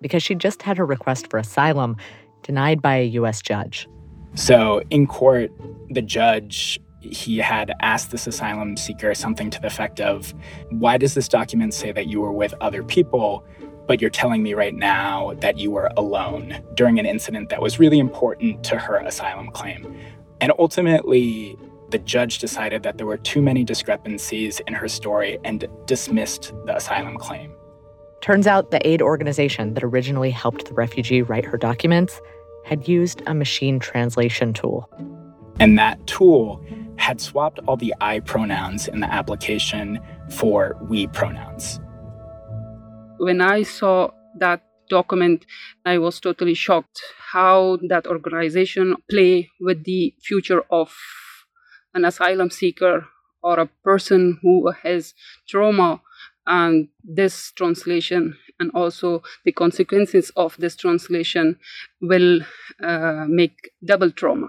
because 0.00 0.22
she 0.22 0.34
just 0.34 0.62
had 0.62 0.78
her 0.78 0.86
request 0.86 1.28
for 1.30 1.38
asylum 1.38 1.96
denied 2.42 2.80
by 2.80 2.96
a 2.96 3.04
US 3.04 3.40
judge. 3.40 3.88
So 4.34 4.82
in 4.90 5.06
court, 5.06 5.50
the 5.90 6.02
judge 6.02 6.80
he 7.00 7.38
had 7.38 7.72
asked 7.80 8.10
this 8.10 8.26
asylum 8.26 8.76
seeker 8.76 9.14
something 9.14 9.50
to 9.50 9.60
the 9.60 9.66
effect 9.66 10.00
of, 10.00 10.34
Why 10.70 10.98
does 10.98 11.14
this 11.14 11.28
document 11.28 11.74
say 11.74 11.92
that 11.92 12.06
you 12.06 12.20
were 12.20 12.32
with 12.32 12.54
other 12.60 12.82
people, 12.82 13.44
but 13.86 14.00
you're 14.00 14.10
telling 14.10 14.42
me 14.42 14.54
right 14.54 14.74
now 14.74 15.34
that 15.40 15.58
you 15.58 15.70
were 15.70 15.90
alone 15.96 16.62
during 16.74 16.98
an 16.98 17.06
incident 17.06 17.48
that 17.48 17.62
was 17.62 17.78
really 17.78 17.98
important 17.98 18.62
to 18.64 18.78
her 18.78 18.96
asylum 18.96 19.48
claim? 19.48 19.96
And 20.40 20.52
ultimately, 20.58 21.56
the 21.90 21.98
judge 21.98 22.38
decided 22.38 22.82
that 22.84 22.98
there 22.98 23.06
were 23.06 23.16
too 23.16 23.42
many 23.42 23.64
discrepancies 23.64 24.60
in 24.66 24.74
her 24.74 24.88
story 24.88 25.38
and 25.44 25.66
dismissed 25.86 26.52
the 26.66 26.76
asylum 26.76 27.16
claim. 27.16 27.52
Turns 28.20 28.46
out 28.46 28.70
the 28.70 28.86
aid 28.86 29.00
organization 29.00 29.74
that 29.74 29.82
originally 29.82 30.30
helped 30.30 30.66
the 30.66 30.74
refugee 30.74 31.22
write 31.22 31.46
her 31.46 31.56
documents 31.56 32.20
had 32.66 32.86
used 32.86 33.22
a 33.26 33.34
machine 33.34 33.78
translation 33.78 34.52
tool. 34.52 34.90
And 35.58 35.78
that 35.78 36.06
tool 36.06 36.62
had 36.96 37.20
swapped 37.20 37.60
all 37.66 37.78
the 37.78 37.94
I 38.00 38.20
pronouns 38.20 38.88
in 38.88 39.00
the 39.00 39.10
application 39.10 39.98
for 40.28 40.76
we 40.88 41.06
pronouns. 41.06 41.80
When 43.18 43.40
I 43.40 43.62
saw 43.62 44.10
that 44.38 44.62
document, 44.90 45.46
I 45.86 45.96
was 45.96 46.20
totally 46.20 46.54
shocked 46.54 47.00
how 47.32 47.78
that 47.88 48.06
organization 48.06 48.96
play 49.08 49.50
with 49.60 49.84
the 49.84 50.14
future 50.20 50.62
of 50.70 50.92
an 51.94 52.04
asylum 52.04 52.50
seeker 52.50 53.06
or 53.42 53.58
a 53.58 53.70
person 53.82 54.38
who 54.42 54.70
has 54.82 55.14
trauma 55.48 56.02
and 56.46 56.88
this 57.04 57.52
translation 57.52 58.36
and 58.58 58.70
also 58.74 59.22
the 59.44 59.52
consequences 59.52 60.30
of 60.36 60.56
this 60.58 60.76
translation 60.76 61.56
will 62.00 62.40
uh, 62.82 63.24
make 63.28 63.70
double 63.84 64.10
trauma 64.10 64.48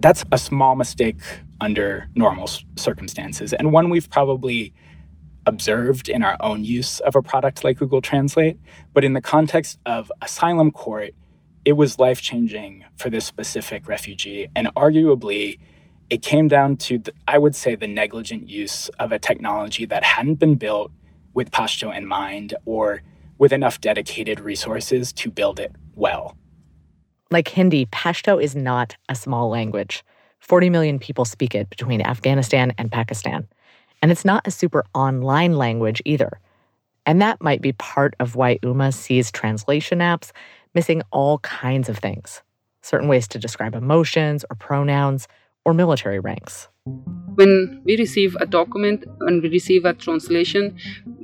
that's 0.00 0.24
a 0.30 0.38
small 0.38 0.76
mistake 0.76 1.20
under 1.60 2.08
normal 2.14 2.48
circumstances 2.76 3.52
and 3.52 3.72
one 3.72 3.90
we've 3.90 4.10
probably 4.10 4.72
observed 5.48 6.08
in 6.08 6.22
our 6.22 6.36
own 6.40 6.62
use 6.62 7.00
of 7.00 7.16
a 7.16 7.22
product 7.22 7.64
like 7.64 7.78
Google 7.78 8.02
Translate, 8.02 8.58
but 8.92 9.02
in 9.02 9.14
the 9.14 9.20
context 9.20 9.78
of 9.86 10.12
asylum 10.22 10.70
court, 10.70 11.14
it 11.64 11.72
was 11.72 11.98
life 11.98 12.20
changing 12.20 12.84
for 12.96 13.10
this 13.10 13.24
specific 13.24 13.88
refugee. 13.88 14.48
And 14.54 14.68
arguably, 14.76 15.58
it 16.10 16.22
came 16.22 16.48
down 16.48 16.76
to, 16.76 16.98
the, 16.98 17.12
I 17.26 17.38
would 17.38 17.54
say, 17.54 17.74
the 17.74 17.86
negligent 17.86 18.48
use 18.48 18.88
of 18.98 19.12
a 19.12 19.18
technology 19.18 19.84
that 19.86 20.04
hadn't 20.04 20.36
been 20.36 20.54
built 20.54 20.90
with 21.34 21.50
Pashto 21.50 21.94
in 21.94 22.06
mind 22.06 22.54
or 22.64 23.02
with 23.36 23.52
enough 23.52 23.80
dedicated 23.80 24.40
resources 24.40 25.12
to 25.12 25.30
build 25.30 25.60
it 25.60 25.72
well. 25.94 26.36
Like 27.30 27.48
Hindi, 27.48 27.86
Pashto 27.86 28.42
is 28.42 28.56
not 28.56 28.96
a 29.08 29.14
small 29.14 29.50
language. 29.50 30.02
40 30.40 30.70
million 30.70 30.98
people 30.98 31.24
speak 31.24 31.54
it 31.54 31.68
between 31.68 32.00
Afghanistan 32.00 32.72
and 32.78 32.90
Pakistan. 32.90 33.46
And 34.00 34.10
it's 34.10 34.24
not 34.24 34.46
a 34.46 34.50
super 34.50 34.84
online 34.94 35.56
language 35.56 36.00
either. 36.04 36.40
And 37.04 37.20
that 37.20 37.42
might 37.42 37.60
be 37.60 37.72
part 37.72 38.14
of 38.20 38.34
why 38.34 38.58
Uma 38.62 38.92
sees 38.92 39.30
translation 39.30 39.98
apps 39.98 40.30
missing 40.74 41.02
all 41.10 41.38
kinds 41.40 41.88
of 41.88 41.98
things 41.98 42.42
certain 42.80 43.08
ways 43.08 43.28
to 43.28 43.38
describe 43.38 43.74
emotions 43.74 44.44
or 44.48 44.56
pronouns 44.56 45.28
or 45.68 45.74
military 45.74 46.18
ranks. 46.18 46.66
When 47.34 47.82
we 47.84 47.98
receive 47.98 48.34
a 48.40 48.46
document 48.46 49.04
and 49.20 49.42
we 49.42 49.50
receive 49.50 49.84
a 49.84 49.92
translation, 49.92 50.74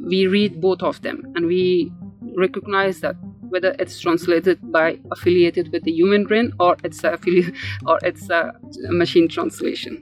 we 0.07 0.27
read 0.27 0.61
both 0.61 0.83
of 0.83 1.01
them 1.01 1.33
and 1.35 1.47
we 1.47 1.91
recognize 2.37 3.01
that 3.01 3.17
whether 3.49 3.75
it's 3.79 3.99
translated 3.99 4.59
by 4.71 4.99
affiliated 5.11 5.73
with 5.73 5.85
the 5.85 5.93
human 5.93 6.25
brain 6.27 6.53
or 6.61 6.77
it's 6.85 7.03
a 7.05 7.19
or 7.87 7.99
it's 8.03 8.29
a 8.29 8.53
machine 8.91 9.29
translation. 9.29 9.99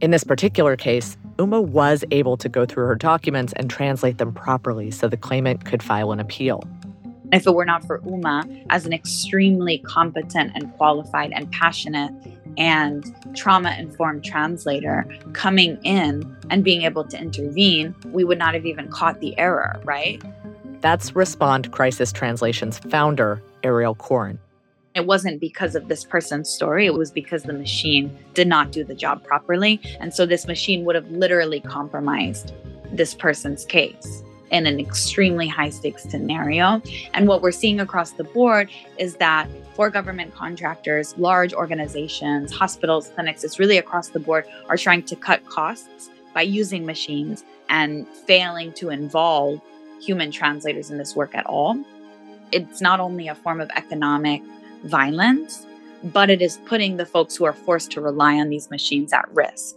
In 0.00 0.12
this 0.12 0.22
particular 0.22 0.76
case, 0.76 1.16
Uma 1.40 1.60
was 1.60 2.04
able 2.12 2.36
to 2.36 2.48
go 2.48 2.64
through 2.66 2.86
her 2.86 2.94
documents 2.94 3.52
and 3.56 3.68
translate 3.68 4.18
them 4.18 4.32
properly 4.32 4.92
so 4.92 5.08
the 5.08 5.16
claimant 5.16 5.64
could 5.64 5.82
file 5.82 6.12
an 6.12 6.20
appeal. 6.20 6.62
If 7.32 7.46
it 7.46 7.54
were 7.54 7.64
not 7.64 7.84
for 7.84 8.00
Uma 8.06 8.44
as 8.70 8.86
an 8.86 8.92
extremely 8.92 9.78
competent 9.78 10.52
and 10.54 10.72
qualified 10.74 11.32
and 11.32 11.50
passionate 11.50 12.12
and 12.58 13.14
trauma 13.36 13.74
informed 13.78 14.24
translator 14.24 15.06
coming 15.32 15.78
in 15.82 16.36
and 16.50 16.64
being 16.64 16.82
able 16.82 17.04
to 17.04 17.18
intervene, 17.18 17.94
we 18.12 18.24
would 18.24 18.38
not 18.38 18.54
have 18.54 18.66
even 18.66 18.88
caught 18.88 19.20
the 19.20 19.36
error, 19.38 19.80
right? 19.84 20.22
That's 20.80 21.14
Respond 21.16 21.72
Crisis 21.72 22.12
Translation's 22.12 22.78
founder, 22.78 23.42
Ariel 23.62 23.94
Koren. 23.94 24.38
It 24.94 25.06
wasn't 25.06 25.40
because 25.40 25.74
of 25.74 25.88
this 25.88 26.04
person's 26.04 26.48
story, 26.48 26.86
it 26.86 26.94
was 26.94 27.10
because 27.10 27.42
the 27.42 27.52
machine 27.52 28.16
did 28.32 28.48
not 28.48 28.72
do 28.72 28.82
the 28.82 28.94
job 28.94 29.22
properly. 29.24 29.80
And 30.00 30.14
so 30.14 30.24
this 30.24 30.46
machine 30.46 30.84
would 30.86 30.94
have 30.94 31.10
literally 31.10 31.60
compromised 31.60 32.52
this 32.92 33.14
person's 33.14 33.64
case 33.64 34.22
in 34.50 34.66
an 34.66 34.78
extremely 34.78 35.48
high 35.48 35.70
stakes 35.70 36.02
scenario. 36.02 36.80
And 37.14 37.26
what 37.26 37.42
we're 37.42 37.52
seeing 37.52 37.80
across 37.80 38.12
the 38.12 38.24
board 38.24 38.70
is 38.98 39.16
that 39.16 39.48
for 39.74 39.90
government 39.90 40.34
contractors, 40.34 41.16
large 41.18 41.52
organizations, 41.52 42.52
hospitals, 42.52 43.08
clinics, 43.08 43.44
it's 43.44 43.58
really 43.58 43.78
across 43.78 44.08
the 44.08 44.20
board, 44.20 44.44
are 44.68 44.76
trying 44.76 45.02
to 45.04 45.16
cut 45.16 45.44
costs 45.46 46.10
by 46.32 46.42
using 46.42 46.86
machines 46.86 47.44
and 47.68 48.06
failing 48.08 48.72
to 48.74 48.90
involve 48.90 49.60
human 50.00 50.30
translators 50.30 50.90
in 50.90 50.98
this 50.98 51.16
work 51.16 51.34
at 51.34 51.46
all. 51.46 51.82
It's 52.52 52.80
not 52.80 53.00
only 53.00 53.28
a 53.28 53.34
form 53.34 53.60
of 53.60 53.70
economic 53.76 54.42
violence, 54.84 55.66
but 56.04 56.30
it 56.30 56.40
is 56.40 56.58
putting 56.66 56.96
the 56.96 57.06
folks 57.06 57.34
who 57.36 57.44
are 57.44 57.52
forced 57.52 57.90
to 57.92 58.00
rely 58.00 58.34
on 58.34 58.48
these 58.48 58.70
machines 58.70 59.12
at 59.12 59.28
risk. 59.34 59.76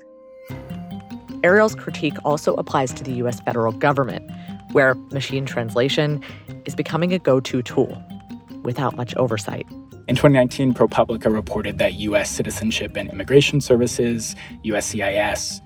Ariel's 1.43 1.75
critique 1.75 2.17
also 2.25 2.53
applies 2.55 2.93
to 2.93 3.03
the 3.03 3.13
US 3.23 3.39
federal 3.41 3.71
government, 3.71 4.29
where 4.71 4.95
machine 5.11 5.45
translation 5.45 6.23
is 6.65 6.75
becoming 6.75 7.13
a 7.13 7.19
go 7.19 7.39
to 7.39 7.61
tool 7.61 8.01
without 8.63 8.95
much 8.95 9.15
oversight. 9.15 9.67
In 10.07 10.15
2019, 10.15 10.73
ProPublica 10.73 11.31
reported 11.31 11.77
that 11.77 11.93
US 11.93 12.31
Citizenship 12.31 12.97
and 12.97 13.09
Immigration 13.11 13.61
Services, 13.61 14.35
USCIS, 14.65 15.61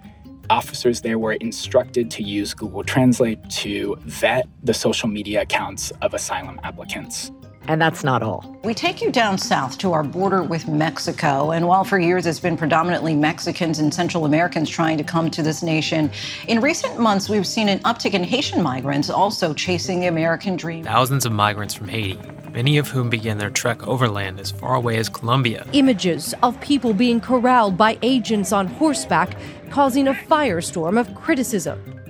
officers 0.49 1.01
there 1.01 1.17
were 1.17 1.33
instructed 1.33 2.11
to 2.11 2.23
use 2.23 2.53
Google 2.53 2.83
Translate 2.83 3.49
to 3.49 3.95
vet 4.01 4.45
the 4.61 4.73
social 4.73 5.07
media 5.07 5.41
accounts 5.41 5.91
of 6.01 6.13
asylum 6.13 6.59
applicants. 6.63 7.31
And 7.67 7.81
that's 7.81 8.03
not 8.03 8.21
all. 8.23 8.45
We 8.63 8.73
take 8.73 9.01
you 9.01 9.11
down 9.11 9.37
south 9.37 9.77
to 9.79 9.93
our 9.93 10.03
border 10.03 10.43
with 10.43 10.67
Mexico. 10.67 11.51
And 11.51 11.67
while 11.67 11.83
for 11.83 11.99
years 11.99 12.25
it's 12.25 12.39
been 12.39 12.57
predominantly 12.57 13.15
Mexicans 13.15 13.79
and 13.79 13.93
Central 13.93 14.25
Americans 14.25 14.69
trying 14.69 14.97
to 14.97 15.03
come 15.03 15.29
to 15.31 15.41
this 15.43 15.63
nation, 15.63 16.11
in 16.47 16.61
recent 16.61 16.99
months 16.99 17.29
we've 17.29 17.47
seen 17.47 17.69
an 17.69 17.79
uptick 17.79 18.13
in 18.13 18.23
Haitian 18.23 18.61
migrants 18.61 19.09
also 19.09 19.53
chasing 19.53 19.99
the 19.99 20.07
American 20.07 20.55
dream. 20.55 20.83
Thousands 20.83 21.25
of 21.25 21.31
migrants 21.31 21.73
from 21.73 21.87
Haiti 21.87 22.19
many 22.53 22.77
of 22.77 22.87
whom 22.87 23.09
began 23.09 23.39
their 23.39 23.49
trek 23.49 23.85
overland 23.87 24.39
as 24.39 24.51
far 24.51 24.75
away 24.75 24.97
as 24.97 25.09
Colombia. 25.09 25.65
Images 25.73 26.33
of 26.43 26.59
people 26.61 26.93
being 26.93 27.19
corralled 27.19 27.75
by 27.75 27.97
agents 28.03 28.51
on 28.51 28.67
horseback, 28.67 29.35
causing 29.69 30.07
a 30.07 30.13
firestorm 30.13 30.99
of 30.99 31.13
criticism. 31.15 32.02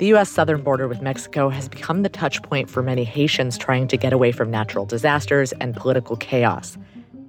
The 0.00 0.06
U.S. 0.06 0.30
southern 0.30 0.62
border 0.62 0.88
with 0.88 1.02
Mexico 1.02 1.50
has 1.50 1.68
become 1.68 2.02
the 2.02 2.08
touch 2.08 2.42
point 2.42 2.70
for 2.70 2.82
many 2.82 3.04
Haitians 3.04 3.58
trying 3.58 3.86
to 3.88 3.98
get 3.98 4.14
away 4.14 4.32
from 4.32 4.50
natural 4.50 4.86
disasters 4.86 5.52
and 5.60 5.76
political 5.76 6.16
chaos. 6.16 6.78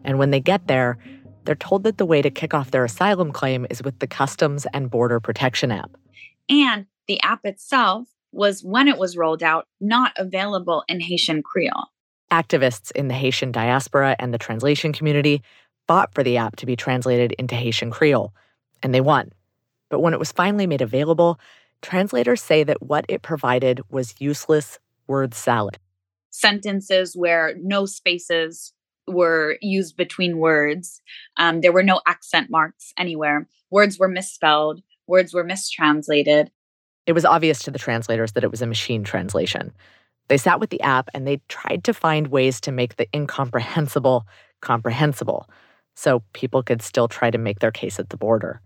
And 0.05 0.17
when 0.17 0.31
they 0.31 0.39
get 0.39 0.67
there, 0.67 0.97
they're 1.43 1.55
told 1.55 1.83
that 1.83 1.97
the 1.97 2.05
way 2.05 2.21
to 2.21 2.29
kick 2.29 2.53
off 2.53 2.71
their 2.71 2.85
asylum 2.85 3.33
claim 3.33 3.67
is 3.69 3.83
with 3.83 3.99
the 3.99 4.07
Customs 4.07 4.65
and 4.73 4.89
Border 4.89 5.19
Protection 5.19 5.69
app. 5.69 5.91
And 6.47 6.85
the 7.09 7.21
app 7.23 7.41
itself 7.43 8.07
was, 8.31 8.63
when 8.63 8.87
it 8.87 8.97
was 8.97 9.17
rolled 9.17 9.43
out, 9.43 9.67
not 9.81 10.13
available 10.15 10.85
in 10.87 11.01
Haitian 11.01 11.43
Creole. 11.43 11.89
Activists 12.31 12.89
in 12.93 13.09
the 13.09 13.13
Haitian 13.13 13.51
diaspora 13.51 14.15
and 14.17 14.33
the 14.33 14.37
translation 14.37 14.93
community 14.93 15.41
fought 15.89 16.13
for 16.13 16.23
the 16.23 16.37
app 16.37 16.55
to 16.55 16.65
be 16.65 16.77
translated 16.77 17.33
into 17.33 17.53
Haitian 17.53 17.91
Creole, 17.91 18.33
and 18.81 18.95
they 18.95 19.01
won. 19.01 19.33
But 19.89 19.99
when 19.99 20.13
it 20.13 20.19
was 20.19 20.31
finally 20.31 20.67
made 20.67 20.81
available, 20.81 21.37
translators 21.81 22.41
say 22.41 22.63
that 22.63 22.81
what 22.81 23.05
it 23.07 23.21
provided 23.21 23.81
was 23.89 24.15
useless 24.19 24.79
word 25.07 25.33
salad. 25.33 25.77
Sentences 26.29 27.15
where 27.15 27.55
no 27.61 27.85
spaces 27.85 28.73
were 29.07 29.57
used 29.61 29.97
between 29.97 30.37
words, 30.37 31.01
um, 31.37 31.61
there 31.61 31.71
were 31.71 31.83
no 31.83 32.01
accent 32.07 32.49
marks 32.49 32.93
anywhere, 32.97 33.47
words 33.69 33.99
were 33.99 34.07
misspelled, 34.07 34.81
words 35.07 35.33
were 35.33 35.43
mistranslated. 35.43 36.51
It 37.05 37.13
was 37.13 37.25
obvious 37.25 37.59
to 37.63 37.71
the 37.71 37.79
translators 37.79 38.33
that 38.33 38.43
it 38.43 38.51
was 38.51 38.61
a 38.61 38.67
machine 38.67 39.03
translation. 39.03 39.73
They 40.27 40.37
sat 40.37 40.59
with 40.59 40.69
the 40.69 40.81
app 40.81 41.09
and 41.13 41.27
they 41.27 41.41
tried 41.49 41.83
to 41.85 41.93
find 41.93 42.27
ways 42.27 42.61
to 42.61 42.71
make 42.71 42.95
the 42.95 43.07
incomprehensible 43.13 44.25
comprehensible 44.61 45.49
so 45.95 46.23
people 46.33 46.63
could 46.63 46.81
still 46.81 47.07
try 47.07 47.31
to 47.31 47.37
make 47.37 47.59
their 47.59 47.71
case 47.71 47.99
at 47.99 48.09
the 48.09 48.17
border. 48.17 48.61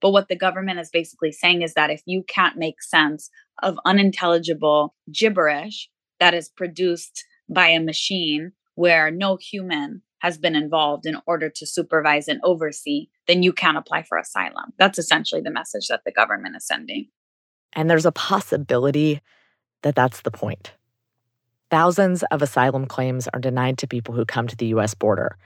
But 0.00 0.10
what 0.10 0.28
the 0.28 0.36
government 0.36 0.80
is 0.80 0.90
basically 0.90 1.32
saying 1.32 1.62
is 1.62 1.74
that 1.74 1.90
if 1.90 2.02
you 2.06 2.22
can't 2.22 2.56
make 2.56 2.82
sense 2.82 3.30
of 3.62 3.78
unintelligible 3.84 4.94
gibberish 5.12 5.90
that 6.18 6.34
is 6.34 6.48
produced 6.48 7.24
by 7.48 7.68
a 7.68 7.80
machine 7.80 8.52
where 8.74 9.10
no 9.10 9.36
human 9.36 10.02
has 10.20 10.38
been 10.38 10.54
involved 10.54 11.06
in 11.06 11.16
order 11.26 11.50
to 11.50 11.66
supervise 11.66 12.28
and 12.28 12.40
oversee, 12.44 13.08
then 13.26 13.42
you 13.42 13.52
can't 13.52 13.78
apply 13.78 14.02
for 14.02 14.18
asylum. 14.18 14.72
That's 14.78 14.98
essentially 14.98 15.40
the 15.40 15.50
message 15.50 15.88
that 15.88 16.02
the 16.04 16.12
government 16.12 16.56
is 16.56 16.66
sending. 16.66 17.08
And 17.72 17.90
there's 17.90 18.06
a 18.06 18.12
possibility 18.12 19.20
that 19.82 19.94
that's 19.94 20.22
the 20.22 20.30
point. 20.30 20.72
Thousands 21.70 22.22
of 22.24 22.42
asylum 22.42 22.86
claims 22.86 23.28
are 23.28 23.40
denied 23.40 23.78
to 23.78 23.86
people 23.86 24.14
who 24.14 24.24
come 24.24 24.46
to 24.48 24.56
the 24.56 24.66
US 24.66 24.92
border. 24.92 25.36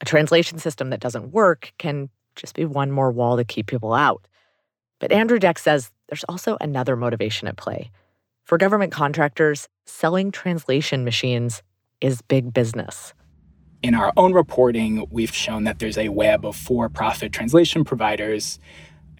A 0.00 0.04
translation 0.04 0.58
system 0.58 0.90
that 0.90 1.00
doesn't 1.00 1.32
work 1.32 1.72
can 1.78 2.08
just 2.36 2.54
be 2.54 2.64
one 2.64 2.90
more 2.90 3.10
wall 3.10 3.36
to 3.36 3.44
keep 3.44 3.66
people 3.66 3.94
out. 3.94 4.26
But 5.00 5.12
Andrew 5.12 5.38
Deck 5.38 5.58
says 5.58 5.90
there's 6.08 6.24
also 6.28 6.56
another 6.60 6.96
motivation 6.96 7.48
at 7.48 7.56
play. 7.56 7.90
For 8.44 8.58
government 8.58 8.92
contractors, 8.92 9.68
selling 9.86 10.30
translation 10.30 11.04
machines 11.04 11.62
is 12.00 12.22
big 12.22 12.52
business. 12.52 13.14
In 13.82 13.94
our 13.94 14.12
own 14.16 14.32
reporting, 14.32 15.06
we've 15.10 15.34
shown 15.34 15.64
that 15.64 15.78
there's 15.78 15.98
a 15.98 16.08
web 16.08 16.44
of 16.44 16.56
for 16.56 16.88
profit 16.88 17.32
translation 17.32 17.84
providers. 17.84 18.58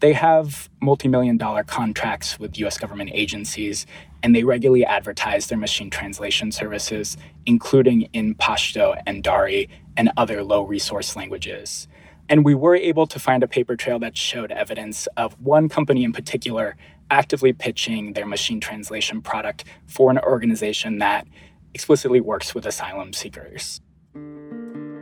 They 0.01 0.13
have 0.13 0.69
multi 0.81 1.07
million 1.07 1.37
dollar 1.37 1.63
contracts 1.63 2.39
with 2.39 2.57
US 2.59 2.77
government 2.77 3.11
agencies, 3.13 3.85
and 4.23 4.35
they 4.35 4.43
regularly 4.43 4.85
advertise 4.85 5.47
their 5.47 5.57
machine 5.57 5.89
translation 5.89 6.51
services, 6.51 7.15
including 7.45 8.03
in 8.13 8.35
Pashto 8.35 8.99
and 9.05 9.23
Dari 9.23 9.69
and 9.97 10.11
other 10.17 10.43
low 10.43 10.63
resource 10.63 11.15
languages. 11.15 11.87
And 12.27 12.43
we 12.43 12.55
were 12.55 12.75
able 12.75 13.05
to 13.07 13.19
find 13.19 13.43
a 13.43 13.47
paper 13.47 13.75
trail 13.75 13.99
that 13.99 14.17
showed 14.17 14.51
evidence 14.51 15.07
of 15.15 15.39
one 15.41 15.69
company 15.69 16.03
in 16.03 16.11
particular 16.11 16.75
actively 17.11 17.53
pitching 17.53 18.13
their 18.13 18.25
machine 18.25 18.59
translation 18.59 19.21
product 19.21 19.63
for 19.85 20.09
an 20.09 20.17
organization 20.19 20.97
that 20.97 21.27
explicitly 21.73 22.19
works 22.19 22.55
with 22.55 22.65
asylum 22.65 23.13
seekers. 23.13 23.79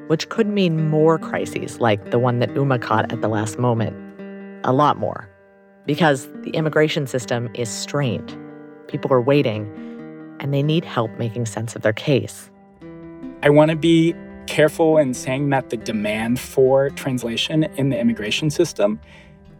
Which 0.08 0.28
could 0.28 0.48
mean 0.48 0.90
more 0.90 1.18
crises 1.18 1.80
like 1.80 2.12
the 2.12 2.20
one 2.20 2.40
that 2.40 2.54
Uma 2.56 2.78
caught 2.78 3.12
at 3.14 3.22
the 3.22 3.30
last 3.30 3.58
moment. 3.58 3.96
A 4.66 4.74
lot 4.74 4.98
more. 4.98 5.30
Because 5.86 6.28
the 6.42 6.52
immigration 6.52 7.08
system 7.08 7.50
is 7.54 7.70
strained. 7.70 8.38
People 8.88 9.14
are 9.14 9.22
waiting, 9.22 9.66
and 10.40 10.54
they 10.54 10.62
need 10.62 10.84
help 10.84 11.12
making 11.18 11.46
sense 11.46 11.76
of 11.76 11.84
their 11.84 11.94
case. 11.94 12.50
I 13.44 13.50
want 13.50 13.72
to 13.72 13.78
be 13.78 14.14
careful 14.48 14.98
in 14.98 15.14
saying 15.14 15.50
that 15.50 15.70
the 15.70 15.78
demand 15.78 16.40
for 16.40 16.90
translation 16.92 17.64
in 17.78 17.90
the 17.90 18.00
immigration 18.00 18.50
system 18.50 19.00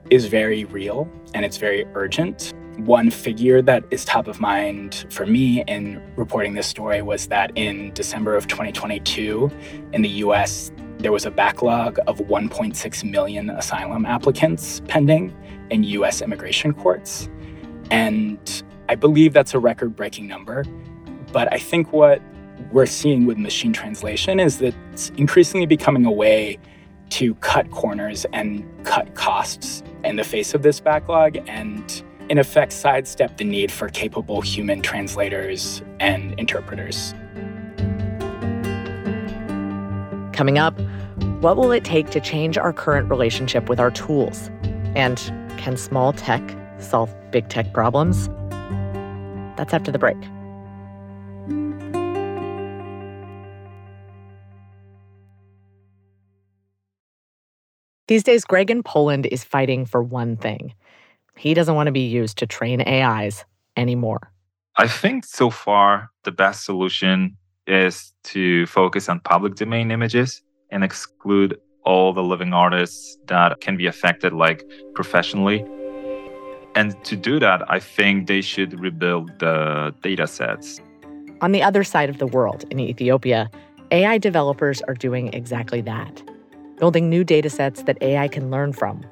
is 0.10 0.26
very 0.26 0.66
real 0.66 1.10
and 1.34 1.46
it's 1.46 1.58
very 1.58 1.86
urgent. 1.96 2.54
One 2.78 3.12
figure 3.12 3.62
that 3.62 3.84
is 3.92 4.04
top 4.04 4.28
of 4.28 4.40
mind 4.42 5.06
for 5.10 5.26
me 5.26 5.64
in 5.68 6.02
reporting 6.16 6.54
this 6.54 6.68
story 6.68 7.02
was 7.02 7.28
that 7.28 7.52
in 7.56 7.94
December 7.94 8.36
of 8.36 8.48
2022, 8.48 9.52
in 9.94 10.02
the 10.02 10.10
US, 10.10 10.72
there 10.98 11.12
was 11.12 11.26
a 11.26 11.32
backlog 11.32 12.00
of 12.08 12.18
1.6 12.20 13.04
million 13.12 13.50
asylum 13.52 14.06
applicants 14.06 14.82
pending 14.88 15.36
in 15.70 15.84
US 15.84 16.22
immigration 16.22 16.74
courts. 16.74 17.30
And 17.92 18.64
I 18.90 18.96
believe 18.96 19.34
that's 19.34 19.54
a 19.54 19.60
record 19.60 19.96
breaking 19.96 20.28
number. 20.28 20.64
But 21.32 21.52
I 21.54 21.58
think 21.58 21.94
what 21.94 22.22
we're 22.74 22.88
seeing 22.88 23.28
with 23.28 23.38
machine 23.38 23.72
translation 23.72 24.40
is 24.40 24.58
that 24.58 24.74
it's 24.92 25.10
increasingly 25.12 25.68
becoming 25.68 26.06
a 26.06 26.12
way 26.12 26.58
to 27.10 27.36
cut 27.36 27.70
corners 27.70 28.26
and 28.34 28.66
cut 28.84 29.14
costs 29.14 29.84
in 30.04 30.16
the 30.16 30.24
face 30.24 30.56
of 30.56 30.64
this 30.64 30.80
backlog 30.80 31.38
and 31.48 32.04
in 32.30 32.40
effect 32.40 32.74
sidestep 32.74 33.38
the 33.38 33.44
need 33.44 33.72
for 33.72 33.90
capable 33.90 34.42
human 34.42 34.82
translators 34.82 35.84
and 36.00 36.38
interpreters. 36.40 37.14
Coming 40.34 40.58
up, 40.58 40.80
what 41.42 41.58
will 41.58 41.72
it 41.72 41.86
take 41.86 42.10
to 42.10 42.20
change 42.20 42.58
our 42.58 42.74
current 42.74 43.08
relationship 43.08 43.70
with 43.70 43.80
our 43.80 43.92
tools? 43.92 44.50
And 44.96 45.20
can 45.58 45.78
small 45.78 46.12
tech 46.12 46.42
solve 46.80 47.14
big 47.30 47.50
tech 47.50 47.72
problems? 47.72 48.30
That's 49.58 49.76
after 49.76 49.92
the 49.92 50.00
break. 50.00 50.18
These 58.08 58.24
days, 58.24 58.44
Greg 58.44 58.70
in 58.70 58.84
Poland 58.84 59.26
is 59.28 59.44
fighting 59.44 59.86
for 59.86 60.04
one 60.04 60.36
thing 60.36 60.74
he 61.38 61.54
doesn't 61.54 61.76
want 61.76 61.88
to 61.88 61.92
be 61.92 62.02
used 62.06 62.38
to 62.38 62.46
train 62.46 62.82
AIs 62.82 63.46
anymore. 63.76 64.32
I 64.78 64.88
think 64.88 65.26
so 65.26 65.50
far 65.50 66.10
the 66.24 66.32
best 66.32 66.66
solution 66.66 67.38
is 67.68 68.14
to 68.26 68.66
focus 68.68 69.10
on 69.10 69.20
public 69.20 69.56
domain 69.56 69.92
images 69.92 70.42
and 70.70 70.84
exclude 70.84 71.58
all 71.86 72.14
the 72.14 72.24
living 72.24 72.54
artists 72.54 73.18
that 73.28 73.62
can 73.62 73.78
be 73.78 73.88
affected 73.88 74.34
like 74.34 74.64
professionally. 74.96 75.66
And 76.76 77.02
to 77.06 77.16
do 77.16 77.40
that, 77.40 77.62
I 77.70 77.80
think 77.80 78.28
they 78.28 78.42
should 78.42 78.80
rebuild 78.80 79.32
the 79.40 79.94
data 80.02 80.28
sets. 80.28 80.80
On 81.42 81.52
the 81.52 81.62
other 81.62 81.84
side 81.84 82.10
of 82.10 82.18
the 82.18 82.28
world, 82.28 82.66
in 82.72 82.80
Ethiopia, 82.80 83.50
AI 83.92 84.18
developers 84.18 84.82
are 84.84 84.96
doing 84.96 85.32
exactly 85.34 85.82
that, 85.82 86.24
building 86.78 87.10
new 87.10 87.24
data 87.24 87.50
sets 87.50 87.84
that 87.84 87.98
AI 88.02 88.28
can 88.28 88.50
learn 88.50 88.74
from 88.74 89.04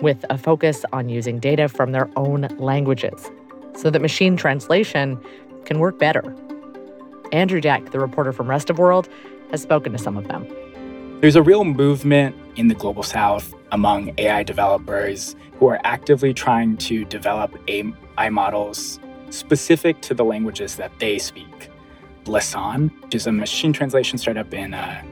with 0.00 0.24
a 0.30 0.38
focus 0.38 0.84
on 0.92 1.08
using 1.08 1.38
data 1.38 1.68
from 1.68 1.92
their 1.92 2.08
own 2.16 2.48
languages 2.58 3.30
so 3.76 3.90
that 3.90 4.00
machine 4.00 4.36
translation 4.36 5.20
can 5.64 5.78
work 5.78 5.98
better. 5.98 6.34
Andrew 7.32 7.60
Deck, 7.60 7.90
the 7.90 8.00
reporter 8.00 8.32
from 8.32 8.48
Rest 8.48 8.70
of 8.70 8.78
World, 8.78 9.08
has 9.50 9.62
spoken 9.62 9.92
to 9.92 9.98
some 9.98 10.16
of 10.16 10.28
them. 10.28 10.46
There's 11.20 11.36
a 11.36 11.42
real 11.42 11.64
movement 11.64 12.34
in 12.56 12.68
the 12.68 12.74
global 12.74 13.02
south 13.02 13.54
among 13.72 14.12
AI 14.18 14.42
developers 14.42 15.36
who 15.58 15.66
are 15.68 15.80
actively 15.84 16.32
trying 16.32 16.76
to 16.78 17.04
develop 17.04 17.56
AI 17.68 18.30
models 18.30 18.98
specific 19.28 20.00
to 20.02 20.14
the 20.14 20.24
languages 20.24 20.76
that 20.76 20.90
they 20.98 21.18
speak. 21.18 21.70
Lesan, 22.24 22.90
which 23.02 23.14
is 23.14 23.26
a 23.26 23.32
machine 23.32 23.72
translation 23.72 24.18
startup 24.18 24.52
in 24.52 24.74
uh, 24.74 25.02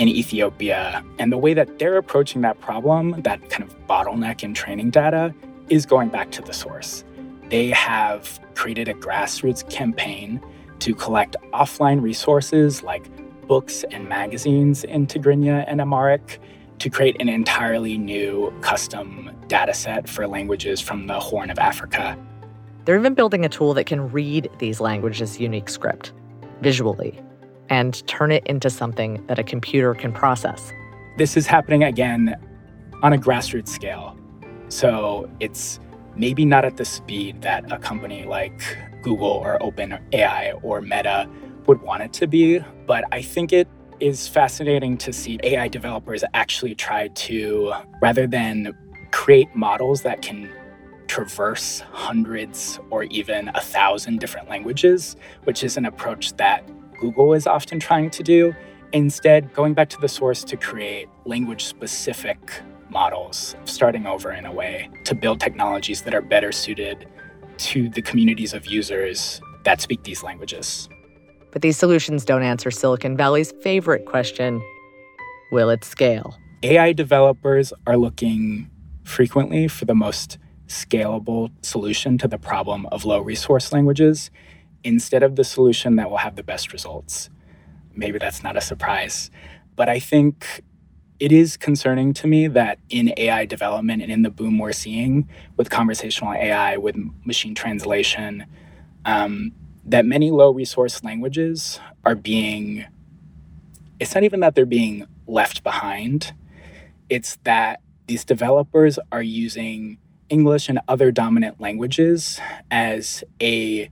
in 0.00 0.08
Ethiopia. 0.08 1.04
And 1.18 1.30
the 1.30 1.36
way 1.36 1.52
that 1.52 1.78
they're 1.78 1.98
approaching 1.98 2.40
that 2.40 2.58
problem, 2.62 3.20
that 3.20 3.50
kind 3.50 3.62
of 3.62 3.86
bottleneck 3.86 4.42
in 4.42 4.54
training 4.54 4.88
data, 4.88 5.34
is 5.68 5.84
going 5.84 6.08
back 6.08 6.30
to 6.32 6.42
the 6.42 6.54
source. 6.54 7.04
They 7.50 7.68
have 7.68 8.40
created 8.54 8.88
a 8.88 8.94
grassroots 8.94 9.68
campaign 9.68 10.40
to 10.78 10.94
collect 10.94 11.36
offline 11.52 12.00
resources 12.00 12.82
like 12.82 13.04
books 13.46 13.84
and 13.90 14.08
magazines 14.08 14.84
in 14.84 15.06
Tigrinya 15.06 15.64
and 15.68 15.82
Amharic 15.82 16.40
to 16.78 16.88
create 16.88 17.20
an 17.20 17.28
entirely 17.28 17.98
new 17.98 18.54
custom 18.62 19.30
data 19.48 19.74
set 19.74 20.08
for 20.08 20.26
languages 20.26 20.80
from 20.80 21.08
the 21.08 21.20
Horn 21.20 21.50
of 21.50 21.58
Africa. 21.58 22.16
They're 22.86 22.98
even 22.98 23.12
building 23.12 23.44
a 23.44 23.50
tool 23.50 23.74
that 23.74 23.84
can 23.84 24.10
read 24.10 24.48
these 24.60 24.80
languages' 24.80 25.38
unique 25.38 25.68
script 25.68 26.14
visually 26.62 27.20
and 27.70 28.06
turn 28.06 28.30
it 28.32 28.46
into 28.46 28.68
something 28.68 29.24
that 29.26 29.38
a 29.38 29.44
computer 29.44 29.94
can 29.94 30.12
process. 30.12 30.72
This 31.16 31.36
is 31.36 31.46
happening 31.46 31.84
again 31.84 32.36
on 33.02 33.12
a 33.12 33.18
grassroots 33.18 33.68
scale. 33.68 34.16
So 34.68 35.30
it's 35.40 35.80
maybe 36.16 36.44
not 36.44 36.64
at 36.64 36.76
the 36.76 36.84
speed 36.84 37.42
that 37.42 37.70
a 37.72 37.78
company 37.78 38.24
like 38.24 38.60
Google 39.02 39.28
or 39.28 39.58
OpenAI 39.60 40.58
or 40.62 40.80
Meta 40.82 41.28
would 41.66 41.80
want 41.82 42.02
it 42.02 42.12
to 42.14 42.26
be, 42.26 42.58
but 42.86 43.04
I 43.12 43.22
think 43.22 43.52
it 43.52 43.68
is 44.00 44.26
fascinating 44.26 44.96
to 44.98 45.12
see 45.12 45.38
AI 45.42 45.68
developers 45.68 46.24
actually 46.34 46.74
try 46.74 47.08
to, 47.08 47.72
rather 48.00 48.26
than 48.26 48.76
create 49.12 49.54
models 49.54 50.02
that 50.02 50.22
can 50.22 50.50
traverse 51.06 51.80
hundreds 51.92 52.78
or 52.90 53.04
even 53.04 53.48
a 53.48 53.60
thousand 53.60 54.20
different 54.20 54.48
languages, 54.48 55.16
which 55.44 55.62
is 55.62 55.76
an 55.76 55.84
approach 55.84 56.36
that 56.36 56.64
Google 57.00 57.32
is 57.32 57.46
often 57.46 57.80
trying 57.80 58.10
to 58.10 58.22
do. 58.22 58.54
Instead, 58.92 59.52
going 59.54 59.74
back 59.74 59.88
to 59.90 60.00
the 60.00 60.08
source 60.08 60.44
to 60.44 60.56
create 60.56 61.08
language 61.24 61.64
specific 61.64 62.60
models, 62.90 63.56
starting 63.64 64.06
over 64.06 64.32
in 64.32 64.44
a 64.44 64.52
way 64.52 64.90
to 65.04 65.14
build 65.14 65.40
technologies 65.40 66.02
that 66.02 66.14
are 66.14 66.20
better 66.20 66.52
suited 66.52 67.08
to 67.58 67.88
the 67.88 68.02
communities 68.02 68.52
of 68.52 68.66
users 68.66 69.40
that 69.64 69.80
speak 69.80 70.02
these 70.02 70.22
languages. 70.22 70.88
But 71.52 71.62
these 71.62 71.76
solutions 71.76 72.24
don't 72.24 72.42
answer 72.42 72.70
Silicon 72.70 73.16
Valley's 73.16 73.52
favorite 73.62 74.06
question 74.06 74.62
will 75.52 75.70
it 75.70 75.84
scale? 75.84 76.36
AI 76.62 76.92
developers 76.92 77.72
are 77.86 77.96
looking 77.96 78.70
frequently 79.04 79.66
for 79.66 79.84
the 79.84 79.94
most 79.94 80.38
scalable 80.68 81.50
solution 81.62 82.16
to 82.18 82.28
the 82.28 82.38
problem 82.38 82.86
of 82.86 83.04
low 83.04 83.20
resource 83.20 83.72
languages 83.72 84.30
instead 84.84 85.22
of 85.22 85.36
the 85.36 85.44
solution 85.44 85.96
that 85.96 86.10
will 86.10 86.18
have 86.18 86.36
the 86.36 86.42
best 86.42 86.72
results. 86.72 87.30
Maybe 87.94 88.18
that's 88.18 88.42
not 88.42 88.56
a 88.56 88.60
surprise, 88.60 89.30
but 89.76 89.88
I 89.88 89.98
think 89.98 90.62
it 91.18 91.32
is 91.32 91.58
concerning 91.58 92.14
to 92.14 92.26
me 92.26 92.48
that 92.48 92.78
in 92.88 93.12
AI 93.18 93.44
development 93.44 94.00
and 94.02 94.10
in 94.10 94.22
the 94.22 94.30
boom 94.30 94.58
we're 94.58 94.72
seeing 94.72 95.28
with 95.56 95.68
conversational 95.68 96.32
AI, 96.32 96.78
with 96.78 96.96
machine 97.24 97.54
translation, 97.54 98.46
um, 99.04 99.52
that 99.84 100.06
many 100.06 100.30
low 100.30 100.50
resource 100.50 101.04
languages 101.04 101.78
are 102.04 102.14
being, 102.14 102.86
it's 103.98 104.14
not 104.14 104.24
even 104.24 104.40
that 104.40 104.54
they're 104.54 104.64
being 104.64 105.06
left 105.26 105.62
behind, 105.62 106.32
it's 107.10 107.36
that 107.44 107.82
these 108.06 108.24
developers 108.24 108.98
are 109.12 109.22
using 109.22 109.98
English 110.30 110.68
and 110.68 110.80
other 110.88 111.10
dominant 111.12 111.60
languages 111.60 112.40
as 112.70 113.22
a 113.42 113.90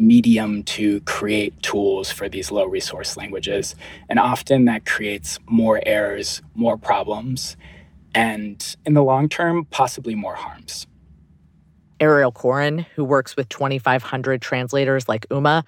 medium 0.00 0.62
to 0.64 1.00
create 1.02 1.62
tools 1.62 2.10
for 2.10 2.28
these 2.28 2.50
low 2.50 2.64
resource 2.64 3.16
languages. 3.16 3.76
And 4.08 4.18
often 4.18 4.64
that 4.64 4.86
creates 4.86 5.38
more 5.46 5.80
errors, 5.84 6.42
more 6.54 6.76
problems, 6.76 7.56
and 8.14 8.76
in 8.84 8.94
the 8.94 9.02
long 9.02 9.28
term, 9.28 9.66
possibly 9.66 10.14
more 10.14 10.34
harms. 10.34 10.86
Ariel 12.00 12.32
Koren, 12.32 12.86
who 12.96 13.04
works 13.04 13.36
with 13.36 13.48
2,500 13.50 14.40
translators 14.40 15.08
like 15.08 15.26
Uma, 15.30 15.64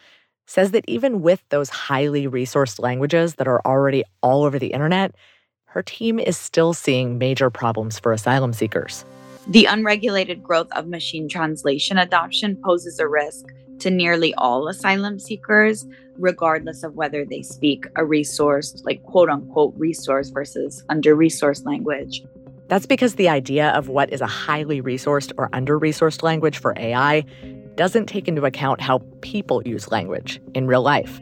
says 0.46 0.70
that 0.72 0.84
even 0.88 1.20
with 1.20 1.42
those 1.50 1.68
highly 1.68 2.26
resourced 2.26 2.80
languages 2.80 3.34
that 3.34 3.46
are 3.46 3.60
already 3.66 4.02
all 4.22 4.44
over 4.44 4.58
the 4.58 4.68
internet, 4.68 5.14
her 5.66 5.82
team 5.82 6.18
is 6.18 6.36
still 6.36 6.72
seeing 6.72 7.18
major 7.18 7.50
problems 7.50 7.98
for 7.98 8.12
asylum 8.12 8.52
seekers. 8.52 9.04
The 9.48 9.64
unregulated 9.66 10.42
growth 10.42 10.70
of 10.72 10.86
machine 10.86 11.28
translation 11.28 11.98
adoption 11.98 12.56
poses 12.62 12.98
a 12.98 13.08
risk 13.08 13.46
to 13.82 13.90
nearly 13.90 14.32
all 14.34 14.68
asylum 14.68 15.18
seekers, 15.18 15.86
regardless 16.16 16.82
of 16.82 16.94
whether 16.94 17.24
they 17.24 17.42
speak 17.42 17.86
a 17.96 18.04
resource, 18.04 18.80
like 18.84 19.02
quote 19.02 19.28
unquote 19.28 19.74
resource 19.76 20.30
versus 20.30 20.84
under 20.88 21.16
resourced 21.16 21.66
language. 21.66 22.22
That's 22.68 22.86
because 22.86 23.16
the 23.16 23.28
idea 23.28 23.70
of 23.70 23.88
what 23.88 24.12
is 24.12 24.20
a 24.20 24.26
highly 24.26 24.80
resourced 24.80 25.32
or 25.36 25.50
under 25.52 25.78
resourced 25.78 26.22
language 26.22 26.58
for 26.58 26.74
AI 26.78 27.24
doesn't 27.74 28.06
take 28.06 28.28
into 28.28 28.44
account 28.44 28.80
how 28.80 29.02
people 29.20 29.62
use 29.66 29.90
language 29.90 30.40
in 30.54 30.66
real 30.66 30.82
life. 30.82 31.20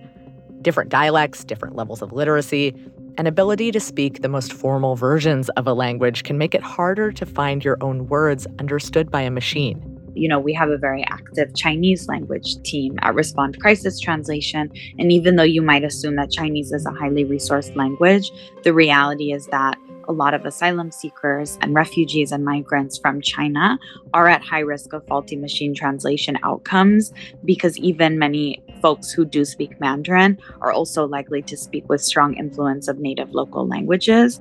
Different 0.63 0.91
dialects, 0.91 1.45
different 1.45 1.77
levels 1.77 2.03
of 2.03 2.13
literacy, 2.13 2.75
an 3.19 3.27
ability 3.27 3.73
to 3.73 3.81
speak 3.81 4.21
the 4.21 4.29
most 4.29 4.53
formal 4.53 4.97
versions 4.97 5.49
of 5.51 5.67
a 5.67 5.73
language 5.73 6.25
can 6.25 6.39
make 6.39 6.55
it 6.55 6.63
harder 6.63 7.11
to 7.13 7.27
find 7.27 7.65
your 7.65 7.79
own 7.81 8.07
words 8.09 8.47
understood 8.59 9.11
by 9.11 9.23
a 9.23 9.31
machine. 9.31 9.90
You 10.15 10.29
know, 10.29 10.39
we 10.39 10.53
have 10.55 10.71
a 10.71 10.77
very 10.77 11.05
active 11.05 11.55
Chinese 11.55 12.09
language 12.09 12.61
team 12.63 12.99
at 13.03 13.15
Respond 13.15 13.61
Crisis 13.61 14.01
Translation. 14.01 14.71
And 14.99 15.13
even 15.13 15.37
though 15.37 15.43
you 15.43 15.63
might 15.63 15.85
assume 15.85 16.17
that 16.17 16.31
Chinese 16.31 16.73
is 16.73 16.87
a 16.87 16.91
highly 16.91 17.25
resourced 17.25 17.75
language, 17.77 18.31
the 18.63 18.73
reality 18.73 19.33
is 19.33 19.47
that 19.49 19.79
a 20.09 20.13
lot 20.13 20.35
of 20.35 20.45
asylum 20.45 20.91
seekers 20.91 21.57
and 21.61 21.73
refugees 21.73 22.33
and 22.33 22.45
migrants 22.45 22.99
from 22.99 23.21
China 23.21 23.79
are 24.13 24.27
at 24.27 24.43
high 24.43 24.61
risk 24.61 24.93
of 24.93 25.07
faulty 25.07 25.37
machine 25.37 25.73
translation 25.73 26.37
outcomes 26.43 27.13
because 27.45 27.79
even 27.79 28.19
many 28.19 28.61
folks 28.83 29.13
who 29.13 29.25
do 29.25 29.45
speak 29.45 29.81
Mandarin 29.81 30.37
are 30.63 30.73
also 30.73 31.07
likely 31.07 31.43
to 31.43 31.57
speak 31.57 31.89
with 31.89 32.03
strong 32.03 32.35
influence 32.35 32.89
of 32.89 32.99
native 32.99 33.31
local 33.33 33.69
languages. 33.69 34.41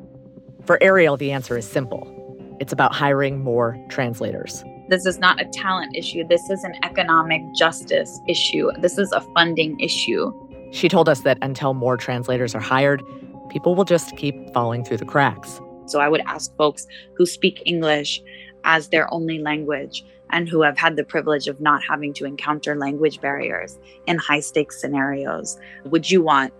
For 0.65 0.81
Ariel, 0.81 1.17
the 1.17 1.31
answer 1.31 1.57
is 1.57 1.67
simple 1.67 2.15
it's 2.59 2.73
about 2.73 2.93
hiring 2.93 3.39
more 3.39 3.77
translators. 3.89 4.63
This 4.89 5.05
is 5.05 5.19
not 5.19 5.39
a 5.39 5.45
talent 5.45 5.95
issue. 5.95 6.23
This 6.27 6.49
is 6.49 6.63
an 6.63 6.73
economic 6.83 7.43
justice 7.53 8.19
issue. 8.27 8.71
This 8.79 8.97
is 8.97 9.11
a 9.11 9.21
funding 9.35 9.79
issue. 9.79 10.33
She 10.71 10.89
told 10.89 11.07
us 11.07 11.21
that 11.21 11.37
until 11.43 11.75
more 11.75 11.95
translators 11.95 12.55
are 12.55 12.59
hired, 12.59 13.03
people 13.49 13.75
will 13.75 13.83
just 13.85 14.17
keep 14.17 14.51
falling 14.51 14.83
through 14.83 14.97
the 14.97 15.05
cracks. 15.05 15.61
So 15.85 15.99
I 15.99 16.09
would 16.09 16.21
ask 16.25 16.55
folks 16.57 16.87
who 17.15 17.27
speak 17.27 17.61
English 17.67 18.19
as 18.63 18.89
their 18.89 19.11
only 19.13 19.37
language 19.37 20.03
and 20.31 20.49
who 20.49 20.63
have 20.63 20.79
had 20.79 20.95
the 20.95 21.03
privilege 21.03 21.47
of 21.47 21.61
not 21.61 21.83
having 21.83 22.11
to 22.15 22.25
encounter 22.25 22.75
language 22.75 23.21
barriers 23.21 23.77
in 24.07 24.17
high 24.17 24.39
stakes 24.39 24.81
scenarios 24.81 25.59
would 25.85 26.09
you 26.09 26.23
want 26.23 26.51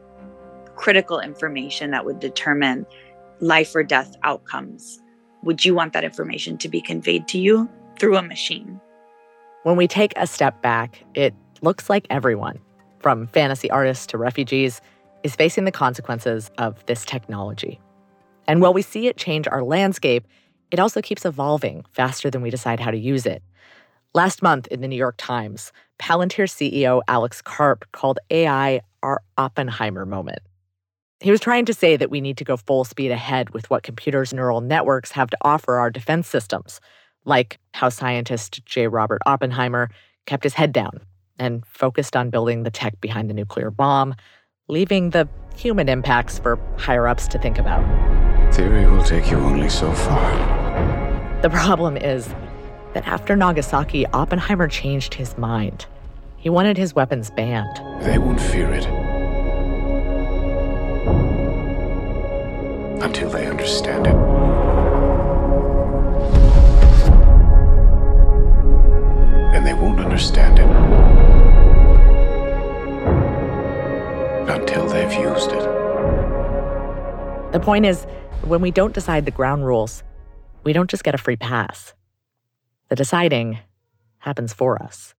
critical 0.76 1.20
information 1.20 1.90
that 1.92 2.06
would 2.06 2.20
determine 2.20 2.86
life 3.40 3.74
or 3.74 3.82
death 3.82 4.16
outcomes? 4.22 5.02
Would 5.44 5.66
you 5.66 5.74
want 5.74 5.94
that 5.94 6.04
information 6.04 6.60
to 6.60 6.70
be 6.70 6.80
conveyed 6.80 7.28
to 7.30 7.40
you 7.40 7.68
through 8.00 8.18
a 8.18 8.22
machine? 8.22 8.80
When 9.64 9.76
we 9.76 9.88
take 9.88 10.14
a 10.16 10.26
step 10.26 10.62
back, 10.62 11.04
it 11.14 11.34
looks 11.62 11.90
like 11.90 12.08
everyone, 12.10 12.60
from 13.00 13.28
fantasy 13.28 13.70
artists 13.70 14.08
to 14.08 14.18
refugees, 14.18 14.82
is 15.24 15.36
facing 15.36 15.66
the 15.66 15.72
consequences 15.72 16.50
of 16.58 16.84
this 16.86 17.04
technology. 17.06 17.80
And 18.48 18.62
while 18.62 18.74
we 18.74 18.82
see 18.82 19.08
it 19.08 19.18
change 19.18 19.48
our 19.48 19.64
landscape, 19.64 20.26
it 20.72 20.80
also 20.80 21.02
keeps 21.02 21.26
evolving 21.26 21.84
faster 21.92 22.30
than 22.30 22.42
we 22.42 22.50
decide 22.50 22.80
how 22.80 22.92
to 22.92 22.98
use 22.98 23.26
it. 23.26 23.44
Last 24.14 24.42
month 24.42 24.68
in 24.68 24.82
the 24.82 24.88
New 24.88 24.96
York 24.96 25.16
Times, 25.18 25.72
Palantir 26.00 26.48
CEO 26.48 27.02
Alex 27.08 27.42
Karp 27.42 27.86
called 27.92 28.20
AI 28.32 28.82
our 29.04 29.22
Oppenheimer 29.38 30.06
moment. 30.06 30.40
He 31.20 31.32
was 31.32 31.42
trying 31.42 31.66
to 31.66 31.74
say 31.74 31.98
that 31.98 32.10
we 32.10 32.22
need 32.22 32.38
to 32.38 32.46
go 32.46 32.56
full 32.56 32.86
speed 32.86 33.12
ahead 33.12 33.50
with 33.50 33.70
what 33.70 33.84
computers' 33.84 34.34
neural 34.34 34.62
networks 34.62 35.12
have 35.12 35.30
to 35.32 35.38
offer 35.42 35.76
our 35.76 35.92
defense 35.92 36.28
systems, 36.30 36.80
like 37.26 37.60
how 37.74 37.90
scientist 37.90 38.66
J. 38.66 38.88
Robert 38.88 39.22
Oppenheimer 39.26 39.90
kept 40.26 40.44
his 40.44 40.54
head 40.54 40.72
down 40.72 41.02
and 41.38 41.66
focused 41.66 42.16
on 42.16 42.30
building 42.30 42.64
the 42.64 42.72
tech 42.72 43.00
behind 43.02 43.30
the 43.30 43.34
nuclear 43.34 43.72
bomb, 43.72 44.16
leaving 44.68 45.12
the 45.12 45.28
human 45.56 45.90
impacts 45.90 46.40
for 46.40 46.60
higher 46.78 47.08
ups 47.08 47.28
to 47.28 47.40
think 47.40 47.58
about. 47.58 47.84
Theory 48.54 48.86
will 48.86 49.04
take 49.04 49.30
you 49.30 49.38
only 49.38 49.70
so 49.70 49.92
far. 49.92 51.42
The 51.42 51.50
problem 51.50 51.98
is 51.98 52.28
that 52.94 53.08
after 53.08 53.36
Nagasaki, 53.36 54.06
Oppenheimer 54.08 54.68
changed 54.68 55.14
his 55.14 55.38
mind. 55.38 55.86
He 56.38 56.50
wanted 56.50 56.78
his 56.78 56.96
weapons 56.96 57.30
banned. 57.30 57.78
They 58.04 58.18
won't 58.18 58.42
fear 58.42 58.72
it. 58.72 58.86
Until 63.04 63.30
they 63.30 63.48
understand 63.48 64.08
it. 64.08 64.39
Understand 70.20 70.60
it 70.60 70.68
until 74.50 74.86
they've 74.90 75.14
used 75.14 75.50
it. 75.54 75.64
The 77.54 77.62
point 77.62 77.86
is, 77.86 78.04
when 78.44 78.60
we 78.60 78.70
don't 78.70 78.94
decide 78.94 79.24
the 79.24 79.32
ground 79.32 79.66
rules, 79.66 80.04
we 80.66 80.74
don't 80.74 80.90
just 80.90 81.06
get 81.06 81.16
a 81.16 81.18
free 81.18 81.38
pass. 81.38 81.94
The 82.90 82.98
deciding 82.98 83.60
happens 84.18 84.52
for 84.52 84.84
us. 84.84 85.16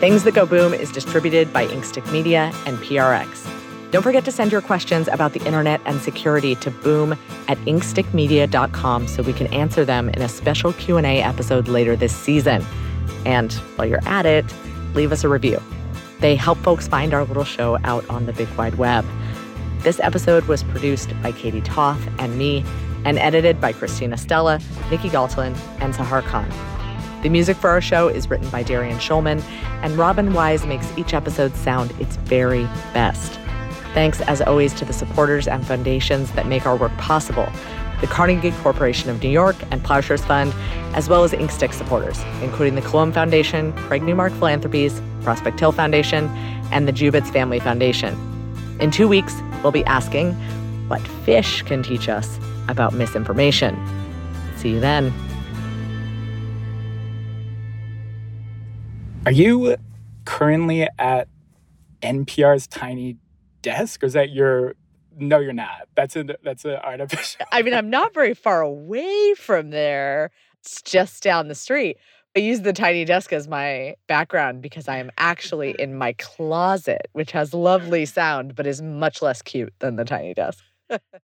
Things 0.00 0.24
That 0.24 0.32
Go 0.34 0.46
Boom 0.46 0.72
is 0.72 0.90
distributed 0.90 1.52
by 1.52 1.66
Inkstick 1.66 2.10
Media 2.10 2.50
and 2.64 2.78
PRX. 2.78 3.59
Don't 3.90 4.02
forget 4.02 4.24
to 4.26 4.32
send 4.32 4.52
your 4.52 4.60
questions 4.60 5.08
about 5.08 5.32
the 5.32 5.44
internet 5.44 5.80
and 5.84 6.00
security 6.00 6.54
to 6.56 6.70
boom 6.70 7.12
at 7.48 7.58
inkstickmedia.com 7.58 9.08
so 9.08 9.22
we 9.22 9.32
can 9.32 9.48
answer 9.48 9.84
them 9.84 10.08
in 10.10 10.22
a 10.22 10.28
special 10.28 10.72
Q&A 10.72 11.20
episode 11.22 11.66
later 11.66 11.96
this 11.96 12.14
season. 12.14 12.64
And 13.26 13.52
while 13.74 13.88
you're 13.88 14.06
at 14.06 14.26
it, 14.26 14.44
leave 14.94 15.10
us 15.10 15.24
a 15.24 15.28
review. 15.28 15.60
They 16.20 16.36
help 16.36 16.58
folks 16.58 16.86
find 16.86 17.12
our 17.12 17.24
little 17.24 17.44
show 17.44 17.78
out 17.82 18.08
on 18.08 18.26
the 18.26 18.32
big 18.32 18.48
wide 18.50 18.76
web. 18.76 19.04
This 19.80 19.98
episode 20.00 20.44
was 20.44 20.62
produced 20.62 21.10
by 21.22 21.32
Katie 21.32 21.62
Toth 21.62 22.00
and 22.18 22.38
me 22.38 22.64
and 23.04 23.18
edited 23.18 23.60
by 23.60 23.72
Christina 23.72 24.16
Stella, 24.16 24.60
Nikki 24.90 25.08
Galtlin, 25.08 25.54
and 25.80 25.94
Sahar 25.94 26.22
Khan. 26.22 26.48
The 27.22 27.28
music 27.28 27.56
for 27.56 27.70
our 27.70 27.80
show 27.80 28.08
is 28.08 28.30
written 28.30 28.48
by 28.50 28.62
Darian 28.62 28.98
Schulman, 28.98 29.42
and 29.82 29.96
Robin 29.98 30.32
Wise 30.32 30.64
makes 30.64 30.86
each 30.96 31.12
episode 31.12 31.54
sound 31.56 31.92
its 31.98 32.16
very 32.16 32.64
best. 32.94 33.39
Thanks, 33.94 34.20
as 34.22 34.40
always, 34.40 34.72
to 34.74 34.84
the 34.84 34.92
supporters 34.92 35.48
and 35.48 35.66
foundations 35.66 36.30
that 36.32 36.46
make 36.46 36.66
our 36.66 36.76
work 36.76 36.96
possible 36.98 37.48
the 38.00 38.06
Carnegie 38.06 38.52
Corporation 38.62 39.10
of 39.10 39.22
New 39.22 39.28
York 39.28 39.56
and 39.70 39.84
Plowshares 39.84 40.24
Fund, 40.24 40.54
as 40.94 41.08
well 41.08 41.22
as 41.22 41.32
Inkstick 41.32 41.74
supporters, 41.74 42.18
including 42.42 42.74
the 42.74 42.80
Colombe 42.80 43.12
Foundation, 43.12 43.74
Craig 43.74 44.02
Newmark 44.02 44.32
Philanthropies, 44.32 45.02
Prospect 45.22 45.60
Hill 45.60 45.72
Foundation, 45.72 46.28
and 46.72 46.88
the 46.88 46.92
Jubitz 46.92 47.30
Family 47.30 47.60
Foundation. 47.60 48.16
In 48.80 48.90
two 48.90 49.06
weeks, 49.06 49.34
we'll 49.62 49.72
be 49.72 49.84
asking 49.84 50.32
what 50.88 51.02
fish 51.24 51.60
can 51.62 51.82
teach 51.82 52.08
us 52.08 52.38
about 52.68 52.94
misinformation. 52.94 53.76
See 54.56 54.70
you 54.70 54.80
then. 54.80 55.12
Are 59.26 59.32
you 59.32 59.76
currently 60.24 60.88
at 60.98 61.28
NPR's 62.02 62.66
tiny 62.66 63.18
desk, 63.62 64.02
or 64.02 64.06
is 64.06 64.12
that 64.14 64.30
your? 64.30 64.74
No, 65.16 65.38
you're 65.38 65.52
not. 65.52 65.88
That's 65.96 66.16
a 66.16 66.24
that's 66.42 66.64
an 66.64 66.76
artificial. 66.76 67.46
I 67.52 67.62
mean, 67.62 67.74
I'm 67.74 67.90
not 67.98 68.14
very 68.14 68.34
far 68.34 68.60
away 68.60 69.34
from 69.34 69.70
there. 69.70 70.30
It's 70.60 70.82
just 70.82 71.22
down 71.22 71.48
the 71.48 71.54
street. 71.54 71.96
I 72.36 72.40
use 72.40 72.60
the 72.60 72.72
tiny 72.72 73.04
desk 73.04 73.32
as 73.32 73.48
my 73.48 73.96
background 74.06 74.62
because 74.62 74.86
I 74.86 74.98
am 74.98 75.10
actually 75.18 75.72
mm-hmm. 75.72 75.82
in 75.82 75.98
my 75.98 76.12
closet, 76.14 77.08
which 77.12 77.32
has 77.32 77.52
lovely 77.52 78.06
sound 78.06 78.54
but 78.54 78.66
is 78.66 78.80
much 78.80 79.20
less 79.20 79.42
cute 79.42 79.74
than 79.80 79.96
the 79.96 80.04
tiny 80.04 80.34
desk. 80.34 80.62